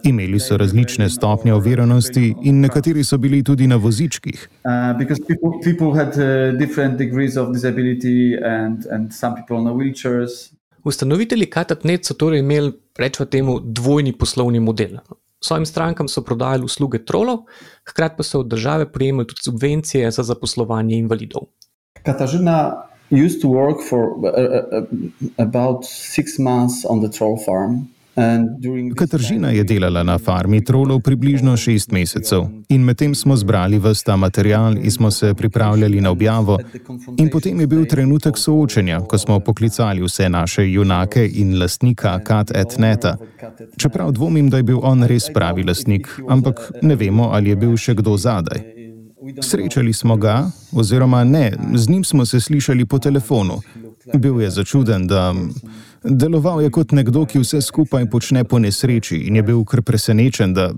Imeli 0.03 0.39
so 0.39 0.57
različne 0.57 1.09
stopnje 1.09 1.53
oviranosti 1.53 2.35
in 2.43 2.59
nekateri 2.59 3.03
so 3.03 3.17
bili 3.17 3.43
tudi 3.43 3.67
na 3.67 3.75
vozičkih. 3.75 4.49
Uh, 4.63 4.71
Ustanovitelji 10.83 11.45
Katatnet 11.45 12.05
so 12.05 12.13
torej 12.13 12.39
imeli, 12.39 12.71
rečemo 12.97 13.25
temu, 13.25 13.59
dvojni 13.63 14.13
poslovni 14.13 14.59
model. 14.59 14.97
Svojim 15.43 15.65
strankam 15.65 16.07
so 16.07 16.23
prodajali 16.23 16.63
usluge 16.63 17.03
trolov, 17.05 17.43
hkrati 17.89 18.15
pa 18.17 18.23
so 18.23 18.39
od 18.39 18.47
države 18.47 18.91
prejemali 18.91 19.27
tudi 19.27 19.43
subvencije 19.43 20.11
za 20.11 20.23
zaposlovanje 20.23 20.95
invalidov. 20.95 21.49
Katažina 22.03 22.87
used 23.11 23.41
to 23.41 23.47
work 23.47 23.83
for 23.89 23.99
uh, 23.99 24.23
uh, 24.23 24.87
about 25.37 25.83
six 25.85 26.39
months 26.39 26.85
on 26.89 27.01
the 27.01 27.17
troll 27.17 27.37
farm. 27.45 27.87
Katržina 28.95 29.49
je 29.49 29.63
delala 29.63 30.03
na 30.03 30.17
farmi 30.17 30.63
trolov 30.63 30.99
približno 31.01 31.57
šest 31.57 31.91
mesecev 31.91 32.43
in 32.69 32.81
medtem 32.81 33.15
smo 33.15 33.35
zbrali 33.35 33.79
vsta 33.79 34.15
material 34.15 34.77
in 34.77 34.91
smo 34.91 35.11
se 35.11 35.33
pripravljali 35.33 36.01
na 36.01 36.11
objavo. 36.11 36.59
In 37.17 37.29
potem 37.29 37.59
je 37.59 37.67
bil 37.67 37.85
trenutek 37.85 38.37
soočenja, 38.37 38.99
ko 38.99 39.17
smo 39.17 39.39
poklicali 39.39 40.03
vse 40.03 40.29
naše 40.29 40.71
junake 40.71 41.29
in 41.33 41.59
lastnika 41.59 42.19
Kat 42.19 42.51
Etneta. 42.55 43.17
Čeprav 43.77 44.11
dvomim, 44.11 44.49
da 44.49 44.57
je 44.57 44.63
bil 44.63 44.79
on 44.83 45.03
res 45.03 45.33
pravi 45.33 45.63
lastnik, 45.63 46.07
ampak 46.29 46.71
ne 46.81 46.95
vemo, 46.95 47.29
ali 47.33 47.49
je 47.49 47.55
bil 47.55 47.77
še 47.77 47.93
kdo 47.93 48.17
zadaj. 48.17 48.61
Srečali 49.41 49.93
smo 49.93 50.17
ga, 50.17 50.51
oziroma 50.71 51.23
ne, 51.23 51.53
z 51.73 51.89
njim 51.89 52.03
smo 52.03 52.25
se 52.25 52.39
slišali 52.39 52.85
po 52.85 52.99
telefonu. 52.99 53.61
Bil 54.13 54.41
je 54.41 54.49
začuden, 54.49 55.07
da. 55.07 55.33
Deloval 56.03 56.61
je 56.61 56.69
kot 56.69 56.91
nekdo, 56.91 57.23
ki 57.25 57.39
vse 57.39 57.61
skupaj 57.61 58.09
počne 58.11 58.43
po 58.43 58.59
nesreči 58.59 59.21
in 59.27 59.35
je 59.35 59.43
bil 59.43 59.63
kar 59.63 59.81
presenečen, 59.81 60.53
da 60.53 60.73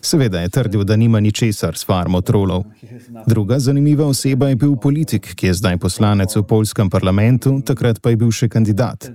seveda 0.00 0.40
je 0.40 0.48
trdil, 0.48 0.84
da 0.84 0.96
nima 0.96 1.20
ničesar 1.20 1.76
s 1.76 1.86
farmo 1.86 2.20
trolov. 2.20 2.64
Druga 3.26 3.58
zanimiva 3.58 4.06
oseba 4.06 4.48
je 4.48 4.56
bil 4.56 4.76
politik, 4.76 5.34
ki 5.34 5.46
je 5.46 5.54
zdaj 5.54 5.78
poslanec 5.82 6.36
v 6.36 6.42
polskem 6.42 6.90
parlamentu, 6.90 7.60
takrat 7.66 7.98
pa 8.00 8.10
je 8.10 8.16
bil 8.16 8.30
še 8.30 8.48
kandidat. 8.48 9.10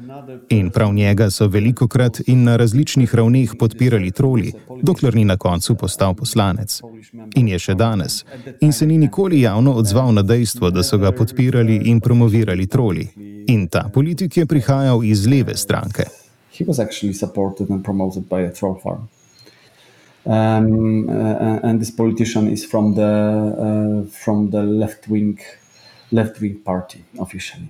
In 0.50 0.70
prav 0.70 0.94
njega 0.94 1.30
so 1.32 1.48
veliko 1.48 1.88
krat 1.88 2.20
in 2.28 2.44
na 2.44 2.58
različnih 2.58 3.16
ravneh 3.16 3.56
podpirali 3.60 4.12
troli, 4.12 4.52
dokler 4.84 5.16
ni 5.16 5.26
na 5.26 5.38
koncu 5.38 5.76
postal 5.76 6.16
poslanec. 6.16 6.82
In 7.36 7.48
je 7.48 7.60
še 7.60 7.76
danes. 7.76 8.26
In 8.62 8.74
se 8.74 8.86
ni 8.86 8.98
nikoli 8.98 9.42
javno 9.42 9.74
odzval 9.80 10.12
na 10.14 10.22
dejstvo, 10.22 10.72
da 10.72 10.84
so 10.84 10.98
ga 10.98 11.12
podpirali 11.12 11.82
in 11.88 12.00
promovirali 12.00 12.68
troli. 12.68 13.08
In 13.48 13.68
ta 13.68 13.90
politik 13.94 14.38
je 14.38 14.46
prihajal 14.46 15.04
iz 15.04 15.26
leve 15.38 15.58
stranke. 15.58 16.10
Um, 20.28 21.08
uh, 21.08 21.60
and 21.64 21.80
this 21.80 21.92
politician 21.92 22.50
is 22.50 22.66
from 22.66 22.96
the 22.96 23.04
uh, 23.04 24.04
from 24.12 24.50
the 24.50 24.62
left 24.62 25.08
wing 25.08 25.40
left 26.12 26.42
wing 26.42 26.60
party 26.64 27.04
officially. 27.20 27.70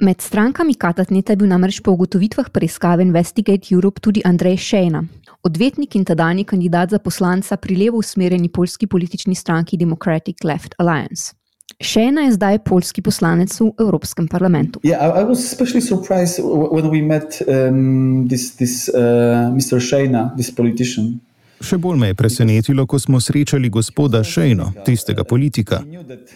Med 0.00 0.20
strankami 0.20 0.74
Katatneta 0.74 1.32
je 1.32 1.36
bil 1.36 1.48
namreč 1.48 1.82
po 1.84 1.92
ugotovitvah 1.92 2.46
preiskave 2.52 3.02
Investigate 3.04 3.68
Europe 3.74 4.00
tudi 4.00 4.22
Andrej 4.24 4.56
Šejna, 4.56 5.02
odvetnik 5.44 5.94
in 5.94 6.04
tedajni 6.04 6.44
kandidat 6.44 6.90
za 6.90 6.98
poslanca 6.98 7.56
pri 7.56 7.76
levo 7.76 7.98
usmerjeni 8.00 8.48
polski 8.48 8.86
politični 8.86 9.34
stranki 9.34 9.76
Democratic 9.76 10.44
Left 10.44 10.74
Alliance. 10.78 11.39
Še 11.80 12.00
ena 12.10 12.26
je 12.28 12.36
zdaj 12.36 12.58
polski 12.68 13.00
poslanec 13.00 13.54
v 13.56 13.72
Evropskem 13.80 14.28
parlamentu. 14.28 14.80
Yeah, 14.84 15.00
I, 15.00 15.20
I 15.20 15.24
was 15.24 15.40
especially 15.40 15.80
surprised 15.80 16.36
when 16.44 16.90
we 16.92 17.00
met 17.00 17.40
um, 17.48 18.28
this, 18.28 18.56
this 18.60 18.88
uh, 18.92 19.48
Mr. 19.56 19.80
Shena, 19.80 20.36
this 20.36 20.52
politician. 20.52 21.20
Še 21.60 21.76
bolj 21.76 21.98
me 22.00 22.08
je 22.08 22.16
presenetilo, 22.16 22.86
ko 22.88 22.98
smo 22.98 23.20
srečali 23.20 23.68
gospoda 23.68 24.22
Šejno, 24.24 24.70
tistega 24.84 25.24
politika. 25.24 25.82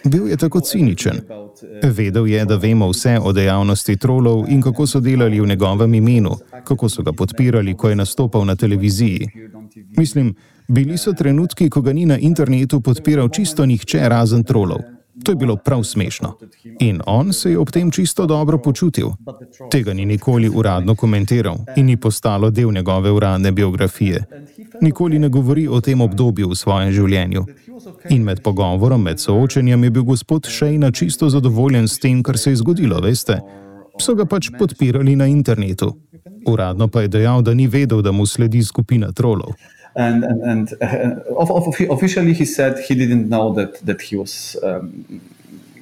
Bil 0.05 0.27
je 0.29 0.37
tako 0.37 0.61
ciničen. 0.61 1.21
Vedel 1.81 2.27
je, 2.29 2.43
da 2.45 2.57
vemo 2.61 2.89
vse 2.91 3.17
o 3.17 3.33
dejavnosti 3.33 3.97
trolov 3.97 4.45
in 4.49 4.61
kako 4.61 4.85
so 4.85 5.01
delali 5.01 5.41
v 5.41 5.47
njegovem 5.49 5.93
imenu, 5.93 6.37
kako 6.63 6.89
so 6.89 7.01
ga 7.01 7.13
podpirali, 7.13 7.73
ko 7.73 7.89
je 7.89 7.95
nastopal 8.01 8.45
na 8.45 8.55
televiziji. 8.55 9.29
Mislim, 9.97 10.35
bili 10.67 10.97
so 10.97 11.13
trenutki, 11.13 11.69
ko 11.69 11.81
ga 11.81 11.93
ni 11.93 12.05
na 12.05 12.17
internetu 12.17 12.81
podpiral 12.81 13.29
čisto 13.29 13.65
nihče 13.65 14.09
razen 14.09 14.43
trolov. 14.43 14.94
To 15.23 15.31
je 15.31 15.35
bilo 15.35 15.55
prav 15.55 15.83
smešno. 15.83 16.37
In 16.79 17.01
on 17.05 17.33
se 17.33 17.51
je 17.51 17.59
ob 17.59 17.71
tem 17.71 17.91
čisto 17.91 18.25
dobro 18.25 18.57
počutil. 18.57 19.07
Tega 19.71 19.93
ni 19.93 20.05
nikoli 20.05 20.49
uradno 20.49 20.95
komentiral 20.95 21.57
in 21.75 21.85
ni 21.85 21.97
postalo 21.97 22.49
del 22.49 22.71
njegove 22.71 23.11
uradne 23.11 23.51
biografije. 23.51 24.23
Nikoli 24.81 25.19
ne 25.19 25.29
govori 25.29 25.67
o 25.67 25.81
tem 25.81 26.01
obdobju 26.01 26.49
v 26.49 26.55
svojem 26.55 26.91
življenju. 26.91 27.45
In 28.09 28.23
med 28.23 28.41
pogovorom, 28.41 29.01
med 29.01 29.19
soočenjem 29.19 29.83
je 29.83 29.89
bil 29.89 30.03
gospod 30.03 30.47
Šejna 30.47 30.91
čisto 30.91 31.29
zadovoljen 31.29 31.87
s 31.87 31.99
tem, 31.99 32.23
kar 32.23 32.37
se 32.37 32.51
je 32.51 32.55
zgodilo, 32.55 32.99
veste. 33.01 33.39
So 34.01 34.15
ga 34.15 34.25
pač 34.25 34.49
podpirali 34.59 35.15
na 35.15 35.27
internetu. 35.27 35.95
Uradno 36.47 36.87
pa 36.87 37.01
je 37.01 37.07
dejal, 37.07 37.41
da 37.41 37.53
ni 37.53 37.67
vedel, 37.67 38.01
da 38.01 38.11
mu 38.11 38.25
sledi 38.25 38.63
skupina 38.63 39.11
trolov. 39.11 39.53
And 39.95 40.23
and, 40.23 40.41
and 40.43 40.73
uh, 40.81 41.93
officially 41.93 42.33
he 42.33 42.45
said 42.45 42.77
he 42.87 42.95
didn't 42.95 43.27
know 43.27 43.53
that 43.55 43.85
that 43.85 44.01
he 44.01 44.17
was 44.17 44.57
um, 44.63 45.05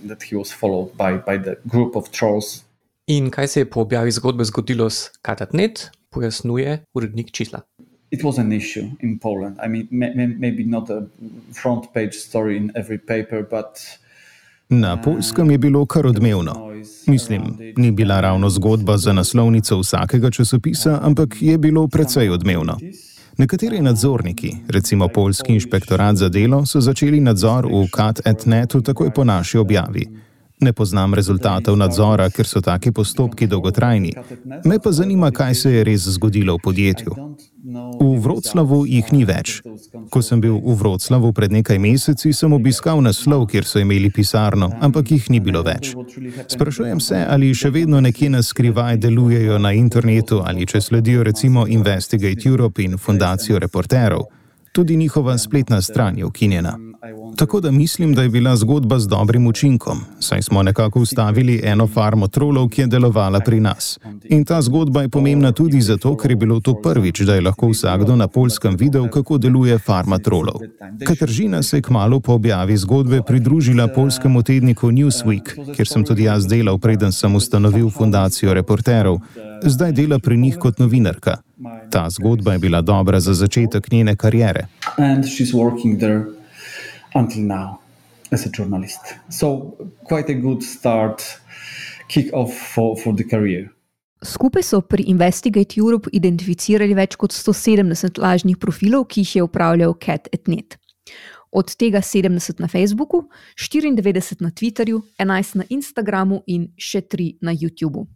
that 0.07 0.23
he 0.23 0.35
was 0.35 0.53
followed 0.53 0.97
by 0.97 1.17
by 1.17 1.37
the 1.37 1.55
group 1.65 1.95
of 1.95 2.11
trolls. 2.11 2.63
In 3.07 3.31
kaj 3.31 3.47
se 3.47 3.59
je 3.59 3.69
po 3.69 3.81
objavi 3.81 4.11
zgodbe 4.11 4.43
zgodilo 4.43 4.89
s 4.89 5.09
Katatnet, 5.21 5.89
pojasnjuje 6.09 6.83
urednik 6.93 7.31
čísla. 7.31 7.61
It 8.11 8.23
was 8.23 8.37
an 8.37 8.51
issue 8.51 8.85
in 8.99 9.19
Poland. 9.19 9.57
I 9.65 9.67
mean, 9.67 9.87
may, 9.91 10.27
maybe 10.27 10.63
not 10.63 10.89
a 10.89 11.01
front 11.61 11.85
page 11.93 12.13
story 12.13 12.57
in 12.57 12.71
every 12.75 12.97
paper, 12.97 13.41
but. 13.41 13.67
Na 14.69 15.01
polskem 15.01 15.51
je 15.51 15.57
bilo 15.57 15.85
kar 15.85 16.07
odmevno. 16.07 16.71
Mislim, 17.07 17.41
ni 17.77 17.91
bila 17.91 18.21
ravno 18.21 18.49
zgodba 18.49 18.97
za 18.97 19.13
naslovnico 19.13 19.79
vsakega 19.79 20.31
časopisa, 20.31 20.99
ampak 21.01 21.41
je 21.41 21.57
bilo 21.57 21.87
precej 21.87 22.29
odmevno. 22.29 22.77
Nekateri 23.37 23.81
nadzorniki, 23.81 24.55
recimo 24.67 25.07
Poljski 25.07 25.53
inšpektorat 25.53 26.15
za 26.15 26.29
delo, 26.29 26.65
so 26.65 26.81
začeli 26.81 27.19
nadzor 27.19 27.65
v 27.65 27.87
CAT-etnetu 27.95 28.81
takoj 28.81 29.09
po 29.13 29.23
naši 29.23 29.57
objavi. 29.57 30.05
Ne 30.61 30.73
poznam 30.73 31.13
rezultatov 31.13 31.77
nadzora, 31.77 32.29
ker 32.29 32.47
so 32.47 32.61
taki 32.61 32.91
postopki 32.91 33.47
dolgotrajni. 33.47 34.13
Me 34.65 34.79
pa 34.79 34.91
zanima, 34.91 35.31
kaj 35.31 35.55
se 35.55 35.71
je 35.71 35.83
res 35.83 36.07
zgodilo 36.15 36.55
v 36.55 36.63
podjetju. 36.63 37.15
V 37.99 38.19
Vroclavu 38.19 38.83
jih 38.85 39.11
ni 39.15 39.23
več. 39.25 39.61
Ko 40.11 40.21
sem 40.21 40.41
bil 40.43 40.57
v 40.59 40.75
Vroclavu 40.75 41.31
pred 41.33 41.51
nekaj 41.51 41.79
meseci, 41.79 42.33
sem 42.35 42.53
obiskal 42.53 43.01
naslov, 43.01 43.47
kjer 43.51 43.65
so 43.65 43.79
imeli 43.79 44.11
pisarno, 44.11 44.69
ampak 44.83 45.11
jih 45.15 45.29
ni 45.31 45.39
bilo 45.39 45.63
več. 45.63 45.93
Sprašujem 46.51 46.99
se, 46.99 47.23
ali 47.23 47.53
še 47.55 47.71
vedno 47.71 48.01
nekje 48.03 48.29
na 48.29 48.43
skrivaj 48.43 48.99
delujejo 49.03 49.59
na 49.63 49.73
internetu 49.73 50.41
ali 50.43 50.67
če 50.67 50.81
sledijo 50.81 51.23
recimo 51.23 51.67
Investigate 51.67 52.49
Europe 52.49 52.83
in 52.83 52.97
Fundacijo 52.97 53.59
reporterov. 53.59 54.27
Tudi 54.73 54.97
njihova 54.97 55.37
spletna 55.37 55.81
stran 55.81 56.17
je 56.17 56.25
ukinjena. 56.25 56.77
Tako 57.35 57.59
da 57.59 57.71
mislim, 57.71 58.13
da 58.13 58.21
je 58.21 58.29
bila 58.29 58.55
zgodba 58.55 58.99
z 58.99 59.07
dobrim 59.07 59.47
učinkom, 59.47 59.99
saj 60.19 60.41
smo 60.41 60.63
nekako 60.63 60.99
ustavili 60.99 61.61
eno 61.63 61.87
farmo 61.87 62.27
trolov, 62.27 62.69
ki 62.69 62.81
je 62.81 62.87
delovala 62.87 63.39
pri 63.39 63.59
nas. 63.59 63.99
In 64.29 64.45
ta 64.45 64.61
zgodba 64.61 65.01
je 65.01 65.09
pomembna 65.09 65.51
tudi 65.51 65.81
zato, 65.81 66.17
ker 66.17 66.31
je 66.31 66.35
bilo 66.35 66.59
to 66.59 66.75
prvič, 66.81 67.19
da 67.19 67.35
je 67.35 67.41
lahko 67.41 67.67
vsakdo 67.67 68.15
na 68.15 68.27
polskem 68.27 68.75
videl, 68.79 69.09
kako 69.09 69.37
deluje 69.37 69.79
farma 69.79 70.19
trolov. 70.19 70.61
Katržina 71.05 71.63
se 71.63 71.77
je 71.77 71.81
kmalo 71.81 72.19
po 72.19 72.33
objavi 72.33 72.77
zgodbe 72.77 73.21
pridružila 73.27 73.87
polskemu 73.87 74.43
tedniku 74.43 74.91
Newsweek, 74.91 75.75
kjer 75.75 75.87
sem 75.87 76.05
tudi 76.05 76.23
jaz 76.23 76.47
delal, 76.47 76.77
preden 76.77 77.11
sem 77.11 77.35
ustanovil 77.35 77.89
fundacijo 77.89 78.53
reporterov. 78.53 79.19
Zdaj 79.63 79.91
dela 79.91 80.19
pri 80.19 80.37
njih 80.37 80.57
kot 80.59 80.79
novinarka. 80.79 81.37
Ta 81.89 82.09
zgodba 82.09 82.53
je 82.53 82.59
bila 82.59 82.81
dobra 82.81 83.19
za 83.19 83.33
začetek 83.33 83.91
njene 83.91 84.15
kariere. 84.15 84.67
And 84.97 85.25
she's 85.25 85.53
working 85.53 85.99
there 85.99 86.42
until 87.15 87.43
now 87.43 87.79
as 88.31 88.45
a 88.45 88.49
journalist. 88.49 89.15
So, 89.29 89.77
quite 90.03 90.29
a 90.29 90.33
good 90.33 90.63
start, 90.63 91.23
kick 92.07 92.33
off 92.33 92.53
for, 92.53 92.97
for 92.97 93.13
the 93.15 93.23
career. 93.23 93.69
Skupaj 94.23 94.63
so 94.63 94.81
pri 94.81 95.03
Investigate 95.11 95.75
Europe 95.77 96.09
identificirali 96.13 96.95
več 96.95 97.17
kot 97.19 97.35
170 97.35 98.21
lažnih 98.23 98.57
profilov, 98.57 99.09
ki 99.11 99.25
jih 99.25 99.35
je 99.35 99.43
upravljal 99.43 99.97
Cat.net. 99.99 100.77
Od 101.51 101.75
tega 101.77 102.01
70 102.01 102.63
na 102.63 102.67
Facebooku, 102.71 103.27
94 103.59 104.41
na 104.41 104.49
Twitterju, 104.49 105.03
11 105.19 105.59
na 105.59 105.67
Instagramu 105.69 106.41
in 106.47 106.71
še 106.79 107.03
3 107.03 107.43
na 107.43 107.53
YouTubu. 107.53 108.07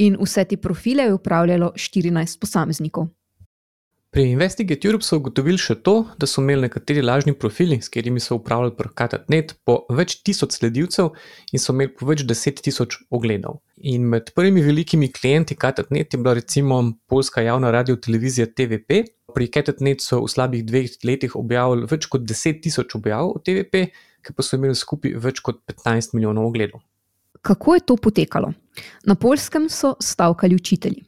In 0.00 0.16
vse 0.16 0.46
te 0.48 0.56
profile 0.56 1.04
je 1.06 1.14
upravljalo 1.14 1.74
14 1.76 2.40
posameznikov. 2.40 3.12
Pri 4.10 4.24
Investigate 4.30 4.88
Europe 4.88 5.06
so 5.06 5.20
ugotovili 5.20 5.58
še 5.62 5.76
to, 5.86 5.92
da 6.18 6.26
so 6.26 6.42
imeli 6.42 6.64
nekateri 6.64 7.02
lažni 7.04 7.30
profili, 7.38 7.76
s 7.78 7.86
katerimi 7.86 8.18
so 8.18 8.40
upravljali 8.40 8.72
prekatatnet, 8.74 9.52
po 9.62 9.84
več 9.94 10.16
tisoč 10.26 10.56
sledilcev 10.56 11.12
in 11.54 11.62
so 11.62 11.70
imeli 11.70 11.92
po 11.94 12.08
več 12.08 12.24
deset 12.26 12.58
tisoč 12.58 12.96
ogledov. 13.14 13.60
In 13.86 14.08
med 14.10 14.32
prvimi 14.34 14.64
velikimi 14.66 15.12
klienti 15.14 15.54
katatnet 15.54 16.10
je 16.10 16.18
bila 16.18 16.34
recimo 16.34 16.80
polska 17.06 17.44
javna 17.46 17.70
radio 17.70 17.94
televizija 18.02 18.48
TVP. 18.50 18.98
Pri 19.30 19.46
katatnet 19.46 20.02
so 20.02 20.18
v 20.24 20.32
slabih 20.32 20.64
dveh 20.66 20.96
letih 21.06 21.36
objavili 21.38 21.86
več 21.92 22.08
kot 22.10 22.24
deset 22.26 22.58
tisoč 22.64 22.96
objav 22.98 23.30
v 23.36 23.44
TVP, 23.46 23.84
ki 24.26 24.34
pa 24.34 24.42
so 24.42 24.58
imeli 24.58 24.74
skupaj 24.74 25.14
več 25.22 25.38
kot 25.38 25.62
15 25.70 26.18
milijonov 26.18 26.50
ogledov. 26.50 26.82
Kako 27.46 27.78
je 27.78 27.86
to 27.86 27.94
potekalo? 27.94 28.50
Na 29.06 29.14
polskem 29.14 29.70
so 29.70 29.94
stavkali 30.02 30.58
učitelji. 30.58 31.06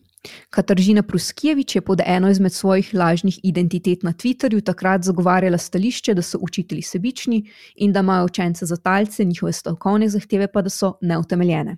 Kataržina 0.50 1.02
Pruskijevič 1.02 1.74
je 1.74 1.80
pod 1.80 2.00
eno 2.06 2.30
izmed 2.30 2.52
svojih 2.52 2.94
lažnih 2.94 3.40
identitet 3.42 4.02
na 4.02 4.12
Twitterju 4.12 4.64
takrat 4.64 5.02
zagovarjala 5.02 5.58
stališče, 5.58 6.14
da 6.14 6.22
so 6.22 6.38
učitelji 6.40 6.82
sebični 6.82 7.44
in 7.76 7.92
da 7.92 8.00
imajo 8.00 8.24
učence 8.24 8.66
za 8.66 8.76
talce, 8.76 9.24
njihove 9.24 9.52
stavkovne 9.52 10.08
zahteve 10.08 10.46
pa 10.52 10.62
da 10.62 10.70
so 10.70 10.94
neutemeljene. 11.00 11.76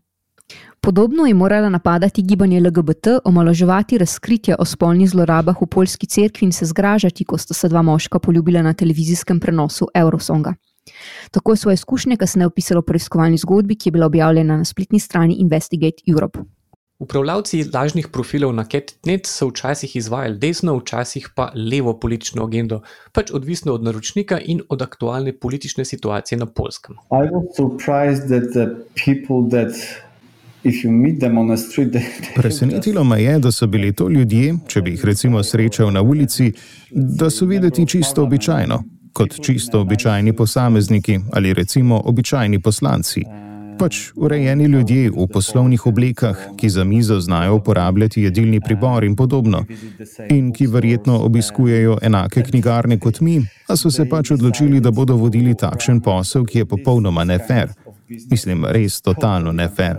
Podobno 0.81 1.27
je 1.27 1.35
morala 1.35 1.69
napadati 1.69 2.23
gibanje 2.23 2.61
LGBT, 2.61 3.07
omaloževati 3.25 3.99
razkritja 3.99 4.57
o 4.59 4.65
spolnih 4.65 5.11
zlorabah 5.11 5.63
v 5.63 5.67
polski 5.67 6.07
cerkvi 6.07 6.45
in 6.45 6.53
se 6.53 6.67
zgražati, 6.67 7.25
ko 7.25 7.39
sta 7.39 7.55
se 7.55 7.69
dva 7.69 7.83
moška 7.83 8.19
poljubila 8.19 8.63
na 8.63 8.73
televizijskem 8.73 9.41
prenosu 9.41 9.89
Eurosonga. 9.95 10.55
Tako 11.31 11.53
je 11.53 11.57
svoje 11.57 11.75
izkušnje 11.75 12.17
kasneje 12.17 12.47
opisalo 12.47 12.81
v 12.81 12.85
preiskovalni 12.85 13.39
zgodbi, 13.39 13.77
ki 13.77 13.89
je 13.89 13.93
bila 13.93 14.07
objavljena 14.07 14.57
na 14.57 14.65
spletni 14.65 15.01
strani 15.01 15.35
Investigate 15.35 16.03
Europe. 16.07 16.39
Upravljavci 16.99 17.65
lažnih 17.75 18.07
profilov 18.09 18.53
na 18.55 18.65
CatNet 18.65 19.27
so 19.27 19.49
včasih 19.49 19.97
izvajali 19.97 20.39
desno, 20.39 20.77
včasih 20.79 21.29
pa 21.35 21.49
levo 21.55 21.97
politično 21.99 22.45
agendo, 22.45 22.83
pač 23.13 23.33
odvisno 23.35 23.75
od 23.75 23.83
naročnika 23.83 24.39
in 24.39 24.61
od 24.69 24.83
aktualne 24.83 25.33
politične 25.33 25.85
situacije 25.85 26.39
na 26.39 26.47
polskem. 26.47 26.97
Presenetilo 32.37 33.05
me 33.05 33.23
je, 33.23 33.39
da 33.39 33.53
so 33.53 33.67
bili 33.67 33.93
to 33.93 34.09
ljudje, 34.09 34.55
če 34.69 34.83
bi 34.83 34.91
jih 34.91 35.05
recimo 35.05 35.43
srečal 35.43 35.91
na 35.93 36.03
ulici, 36.03 36.53
da 36.91 37.31
so 37.31 37.47
videti 37.47 37.87
čisto 37.87 38.23
običajno, 38.23 38.83
kot 39.13 39.41
čisto 39.43 39.81
običajni 39.81 40.33
posamezniki 40.33 41.19
ali 41.33 41.55
recimo 41.55 42.03
običajni 42.05 42.63
poslanci 42.63 43.25
pač 43.79 44.13
urejeni 44.17 44.65
ljudje 44.65 45.11
v 45.11 45.27
poslovnih 45.33 45.87
oblekah, 45.87 46.39
ki 46.57 46.69
za 46.69 46.85
mizo 46.85 47.21
znajo 47.21 47.55
uporabljati 47.55 48.23
jedilni 48.23 48.61
pribor 48.61 49.05
in 49.05 49.17
podobno, 49.17 49.65
in 50.31 50.53
ki 50.53 50.67
verjetno 50.67 51.19
obiskujejo 51.25 51.99
enake 52.03 52.43
knjigarne 52.43 52.99
kot 52.99 53.21
mi, 53.21 53.41
a 53.69 53.77
so 53.77 53.91
se 53.91 54.09
pač 54.09 54.31
odločili, 54.31 54.81
da 54.81 54.91
bodo 54.91 55.17
vodili 55.17 55.55
takšen 55.55 56.01
posel, 56.01 56.45
ki 56.45 56.59
je 56.59 56.65
popolnoma 56.67 57.25
nefer. 57.25 57.73
Mislim, 58.31 58.65
res 58.65 59.01
totalno 59.01 59.53
nefer. 59.53 59.97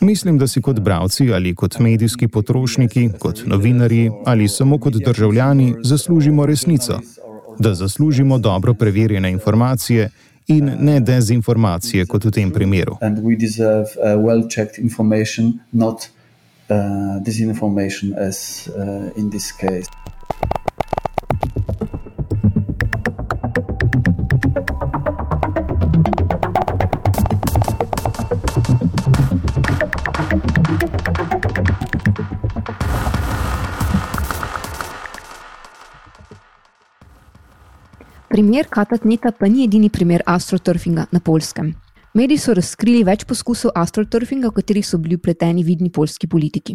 Mislim, 0.00 0.38
da 0.38 0.46
si 0.46 0.60
kot 0.60 0.80
bravci 0.80 1.32
ali 1.32 1.54
kot 1.54 1.78
medijski 1.78 2.28
potrošniki, 2.28 3.08
kot 3.18 3.42
novinarji 3.46 4.10
ali 4.26 4.48
samo 4.48 4.78
kot 4.78 4.94
državljani 4.94 5.74
zaslužimo 5.84 6.46
resnico. 6.46 7.00
Da 7.58 7.74
zaslužimo 7.74 8.38
dobro 8.38 8.74
preverjene 8.74 9.30
informacije 9.30 10.10
in 10.46 10.70
ne 10.78 11.00
dezinformacije, 11.00 12.06
kot 12.06 12.24
v 12.24 12.30
tem 12.30 12.50
primeru. 12.50 12.96
Primer 38.42 38.66
katatneta 38.66 39.30
pa 39.38 39.46
ni 39.46 39.62
edini 39.62 39.86
primer 39.86 40.22
astroturfinga 40.26 41.04
na 41.14 41.20
polskem. 41.22 41.68
Mediji 42.18 42.40
so 42.42 42.54
razkrili 42.58 43.04
več 43.06 43.22
poskusov 43.30 43.70
astroturfinga, 43.78 44.50
v 44.50 44.56
katerih 44.56 44.86
so 44.88 44.98
bili 44.98 45.14
upleteni 45.14 45.62
vidni 45.62 45.92
polski 45.94 46.26
politiki. 46.26 46.74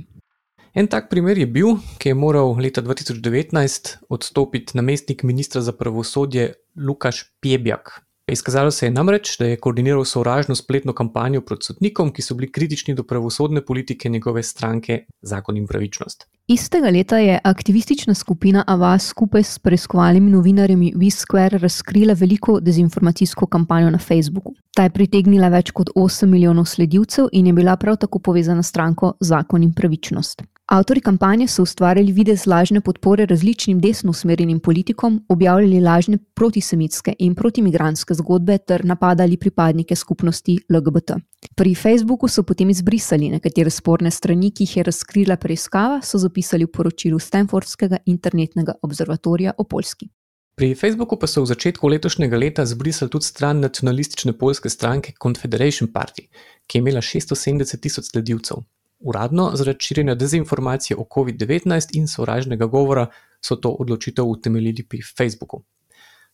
En 0.71 0.87
tak 0.87 1.09
primer 1.11 1.35
je 1.35 1.49
bil, 1.57 1.75
ki 1.99 2.13
je 2.13 2.15
moral 2.15 2.55
leta 2.63 2.79
2019 2.85 3.91
odstopiti 4.07 4.79
namestnik 4.79 5.27
ministra 5.27 5.59
za 5.59 5.75
pravosodje 5.75 6.53
Lukaš 6.79 7.25
Pjebjak. 7.43 7.97
Izkazalo 8.31 8.71
se 8.71 8.85
je 8.85 8.91
namreč, 8.91 9.37
da 9.39 9.45
je 9.45 9.55
koordiniral 9.55 10.05
sovražno 10.05 10.55
spletno 10.55 10.93
kampanjo 10.93 11.41
proti 11.41 11.65
sodnikom, 11.65 12.09
ki 12.13 12.21
so 12.21 12.35
bili 12.35 12.51
kritični 12.51 12.95
do 12.95 13.03
pravosodne 13.03 13.61
politike 13.65 14.09
njegove 14.09 14.43
stranke 14.43 15.05
Zakon 15.21 15.57
in 15.57 15.67
pravičnost. 15.67 16.27
Istega 16.47 16.89
leta 16.89 17.17
je 17.17 17.39
aktivistična 17.43 18.13
skupina 18.13 18.63
Avas 18.67 19.07
skupaj 19.07 19.43
s 19.43 19.59
preiskovalnimi 19.59 20.31
novinarji 20.31 20.75
WeSquare 20.75 21.57
razkrila 21.57 22.13
veliko 22.13 22.59
dezinformacijsko 22.59 23.45
kampanjo 23.45 23.89
na 23.89 23.97
Facebooku. 23.97 24.53
Ta 24.75 24.83
je 24.83 24.89
pritegnila 24.89 25.47
več 25.47 25.71
kot 25.71 25.89
8 25.95 26.25
milijonov 26.25 26.65
sledilcev 26.65 27.31
in 27.31 27.47
je 27.47 27.53
bila 27.53 27.77
prav 27.77 27.95
tako 27.97 28.19
povezana 28.19 28.63
s 28.63 28.67
stranko 28.67 29.13
Zakon 29.19 29.63
in 29.63 29.73
pravičnost. 29.73 30.43
Avtori 30.67 30.99
kampanje 30.99 31.45
so 31.47 31.63
ustvarjali 31.63 32.11
videz 32.11 32.41
lažne 32.45 32.81
podpore 32.81 33.25
različnim 33.25 33.79
desno 33.79 34.11
usmerjenim 34.11 34.59
politikom, 34.59 35.21
objavljali 35.29 35.79
lažne 35.79 36.17
protisemitske 36.35 37.13
in 37.19 37.35
protimigranske 37.35 38.13
zgodbe 38.13 38.57
ter 38.57 38.85
napadali 38.85 39.37
pripadnike 39.37 39.95
skupnosti 39.95 40.57
LGBT. 40.69 41.15
Pri 41.55 41.75
Facebooku 41.75 42.27
so 42.27 42.43
potem 42.43 42.69
izbrisali 42.69 43.29
nekatere 43.29 43.69
sporne 43.69 44.11
strani, 44.11 44.51
ki 44.51 44.63
jih 44.63 44.77
je 44.77 44.83
razkrila 44.83 45.37
preiskava, 45.37 46.01
so 46.03 46.19
zapisali 46.19 46.67
v 46.67 46.71
poročilu 46.75 47.19
Stanfordskega 47.19 48.03
internetnega 48.05 48.75
observatorija 48.81 49.53
o 49.57 49.63
Poljski. 49.63 50.09
Pri 50.57 50.75
Facebooku 50.75 51.15
pa 51.15 51.27
so 51.27 51.45
v 51.45 51.47
začetku 51.47 51.87
letošnjega 51.87 52.37
leta 52.37 52.65
zbrisali 52.65 53.09
tudi 53.09 53.25
stran 53.25 53.59
nacionalistične 53.63 54.33
polske 54.33 54.69
stranke 54.69 55.13
Confederation 55.23 55.87
Party, 55.93 56.27
ki 56.67 56.77
je 56.77 56.81
imela 56.81 57.01
670 57.01 57.79
tisoč 57.79 58.11
sledilcev. 58.11 58.67
Uradno 58.99 59.51
zaradi 59.55 59.85
širjenja 59.85 60.15
dezinformacije 60.15 60.97
o 60.97 61.05
COVID-19 61.15 61.89
in 61.93 62.07
sovražnega 62.07 62.65
govora 62.65 63.07
so 63.41 63.55
to 63.55 63.69
odločitev 63.69 64.25
utemeljili 64.25 64.83
pri 64.83 65.01
Facebooku. 65.17 65.63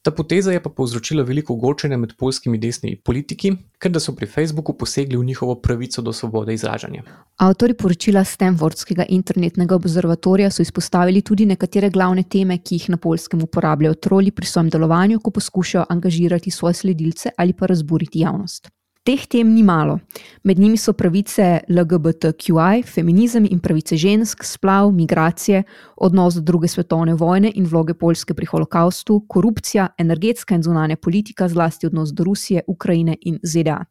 Ta 0.03 0.11
poteza 0.11 0.51
je 0.51 0.59
pa 0.63 0.69
povzročila 0.69 1.23
veliko 1.23 1.53
ogorčenja 1.53 1.97
med 1.97 2.11
polskimi 2.19 2.57
desnimi 2.59 2.97
politiki, 2.99 3.53
ker 3.79 3.91
da 3.91 4.01
so 4.03 4.11
pri 4.15 4.27
Facebooku 4.27 4.75
posegli 4.77 5.15
v 5.17 5.23
njihovo 5.23 5.55
pravico 5.55 6.01
do 6.01 6.13
svobode 6.13 6.53
izražanja. 6.53 7.03
Avtori 7.37 7.73
poročila 7.73 8.23
Stanfordskega 8.23 9.05
internetnega 9.09 9.75
observatorija 9.75 10.51
so 10.51 10.61
izpostavili 10.61 11.21
tudi 11.21 11.45
nekatere 11.45 11.89
glavne 11.89 12.23
teme, 12.23 12.57
ki 12.57 12.75
jih 12.75 12.89
na 12.89 12.97
polskem 12.97 13.47
uporabljajo 13.47 13.93
troli 13.93 14.31
pri 14.31 14.45
svojem 14.45 14.69
delovanju, 14.69 15.19
ko 15.23 15.31
poskušajo 15.31 15.85
angažirati 15.89 16.51
svoje 16.51 16.73
sledilce 16.73 17.29
ali 17.37 17.53
pa 17.53 17.65
razburiti 17.65 18.19
javnost. 18.19 18.69
Teh 19.03 19.25
tem 19.27 19.49
ni 19.53 19.63
malo. 19.63 19.97
Med 20.43 20.59
njimi 20.59 20.77
so 20.77 20.93
pravice 20.93 21.59
LGBTQI, 21.69 22.83
feminizem 22.87 23.47
in 23.51 23.59
pravice 23.59 23.97
žensk, 23.97 24.43
splav, 24.43 24.91
migracije, 24.91 25.63
odnos 25.95 26.35
do 26.35 26.41
druge 26.41 26.67
svetovne 26.67 27.13
vojne 27.13 27.51
in 27.55 27.67
vloge 27.67 27.93
Poljske 27.93 28.33
pri 28.33 28.45
holokaustu, 28.45 29.25
korupcija, 29.27 29.87
energetska 29.97 30.55
in 30.55 30.63
zunanja 30.63 30.95
politika, 30.95 31.47
zlasti 31.47 31.87
odnos 31.87 32.13
do 32.13 32.23
Rusije, 32.23 32.63
Ukrajine 32.67 33.17
in 33.21 33.39
ZDA, 33.43 33.81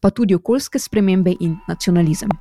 pa 0.00 0.10
tudi 0.10 0.34
okoljske 0.34 0.78
spremembe 0.78 1.36
in 1.40 1.54
nacionalizem. 1.68 2.34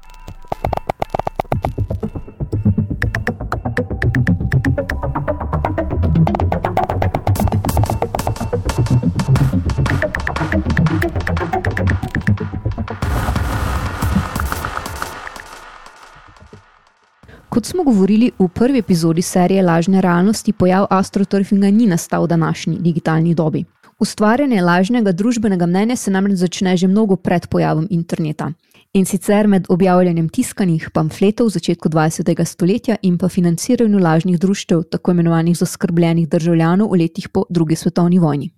Kot 17.57 17.65
smo 17.65 17.83
govorili 17.83 18.31
v 18.39 18.47
prvi 18.47 18.79
epizodi 18.79 19.21
serije 19.21 19.63
Lažne 19.63 20.01
realnosti, 20.01 20.53
pojav 20.53 20.85
astroturfinga 20.89 21.71
ni 21.71 21.87
nastal 21.87 22.23
v 22.23 22.27
današnji 22.27 22.77
digitalni 22.79 23.33
dobi. 23.33 23.63
Ustvarjanje 23.99 24.61
lažnega 24.61 25.11
družbenega 25.11 25.65
mnenja 25.65 25.95
se 25.95 26.11
namreč 26.11 26.37
začne 26.37 26.77
že 26.77 26.87
mnogo 26.87 27.15
pred 27.15 27.47
pojavom 27.47 27.87
interneta. 27.89 28.51
In 28.93 29.05
sicer 29.05 29.47
med 29.47 29.65
objavljanjem 29.69 30.29
tiskanih 30.29 30.89
pamfletov 30.93 31.47
v 31.47 31.49
začetku 31.49 31.89
20. 31.89 32.45
stoletja 32.45 32.95
in 33.01 33.17
pa 33.17 33.29
financiranju 33.29 33.99
lažnih 33.99 34.39
društev, 34.39 34.83
tako 34.83 35.11
imenovanih 35.11 35.57
zaskrbljenih 35.57 36.29
državljanov 36.29 36.91
v 36.91 36.99
letih 36.99 37.29
po 37.29 37.45
drugi 37.49 37.75
svetovni 37.75 38.19
vojni. 38.19 38.51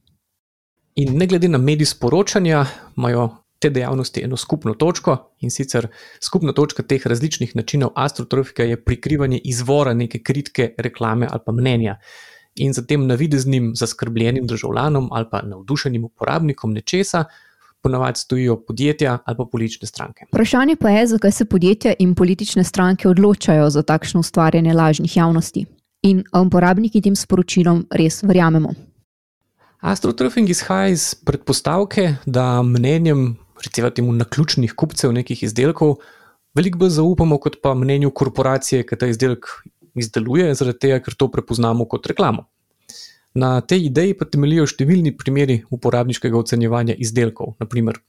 In 0.95 1.17
ne 1.17 1.27
glede 1.27 1.47
na 1.47 1.57
medij 1.57 1.85
sporočanja, 1.85 2.65
imajo 2.97 3.29
te 3.59 3.69
dejavnosti 3.69 4.23
eno 4.23 4.37
skupno 4.37 4.73
točko 4.73 5.17
in 5.39 5.51
sicer 5.51 5.87
skupna 6.23 6.53
točka 6.53 6.83
teh 6.83 7.07
različnih 7.07 7.55
načinov 7.55 7.89
astrotrofika 7.95 8.63
je 8.63 8.83
prikrivanje 8.83 9.37
izvora 9.43 9.93
neke 9.93 10.23
kritike, 10.23 10.73
reklame 10.77 11.27
ali 11.31 11.39
pa 11.45 11.51
mnenja. 11.51 11.97
In 12.55 12.73
za 12.73 12.85
tem 12.85 13.07
navideznim 13.07 13.71
zaskrbljenim 13.75 14.47
državljanom 14.47 15.09
ali 15.11 15.25
pa 15.31 15.41
navdušenim 15.41 16.05
uporabnikom 16.05 16.73
nečesa. 16.73 17.25
Ponavadi 17.81 18.19
stojijo 18.19 18.57
podjetja 18.65 19.17
ali 19.25 19.37
pa 19.37 19.45
politične 19.51 19.87
stranke. 19.87 20.25
Vprašanje 20.33 20.75
pa 20.75 20.89
je, 20.89 21.07
zakaj 21.07 21.31
se 21.31 21.45
podjetja 21.45 21.93
in 21.99 22.15
politične 22.15 22.63
stranke 22.63 23.07
odločajo 23.07 23.69
za 23.69 23.83
takšno 23.83 24.19
ustvarjanje 24.19 24.73
lažnih 24.73 25.17
javnosti. 25.17 25.65
In 26.01 26.23
uporabniki 26.45 27.01
tem 27.01 27.15
sporočilom 27.15 27.85
res 27.91 28.23
verjamemo. 28.23 28.73
Astrotrofing 29.79 30.49
izhaja 30.49 30.87
iz 30.87 31.15
predpostavke, 31.15 32.15
da 32.25 32.63
mnenjem 32.63 33.37
recimo 33.65 33.89
temu 33.89 34.13
naključnih 34.13 34.73
kupcev 34.73 35.13
nekih 35.15 35.43
izdelkov, 35.43 35.97
veliko 36.55 36.79
bolj 36.81 36.95
zaupamo 36.97 37.37
kot 37.37 37.59
pa 37.63 37.73
mnenju 37.77 38.11
korporacije, 38.11 38.85
ki 38.87 38.97
ta 38.99 39.09
izdelek 39.09 39.49
izdeluje, 39.99 40.53
zaradi 40.55 40.79
tega, 40.85 40.99
ker 41.03 41.17
to 41.17 41.29
prepoznamo 41.31 41.85
kot 41.89 42.07
reklamo. 42.07 42.47
Na 43.33 43.59
tej 43.61 43.85
ideji 43.89 44.15
pa 44.17 44.25
temeljijo 44.25 44.65
številni 44.67 45.13
primeri 45.17 45.59
uporabniškega 45.69 46.37
ocenjevanja 46.39 46.95
izdelkov, 46.97 47.53
naprimer 47.61 47.99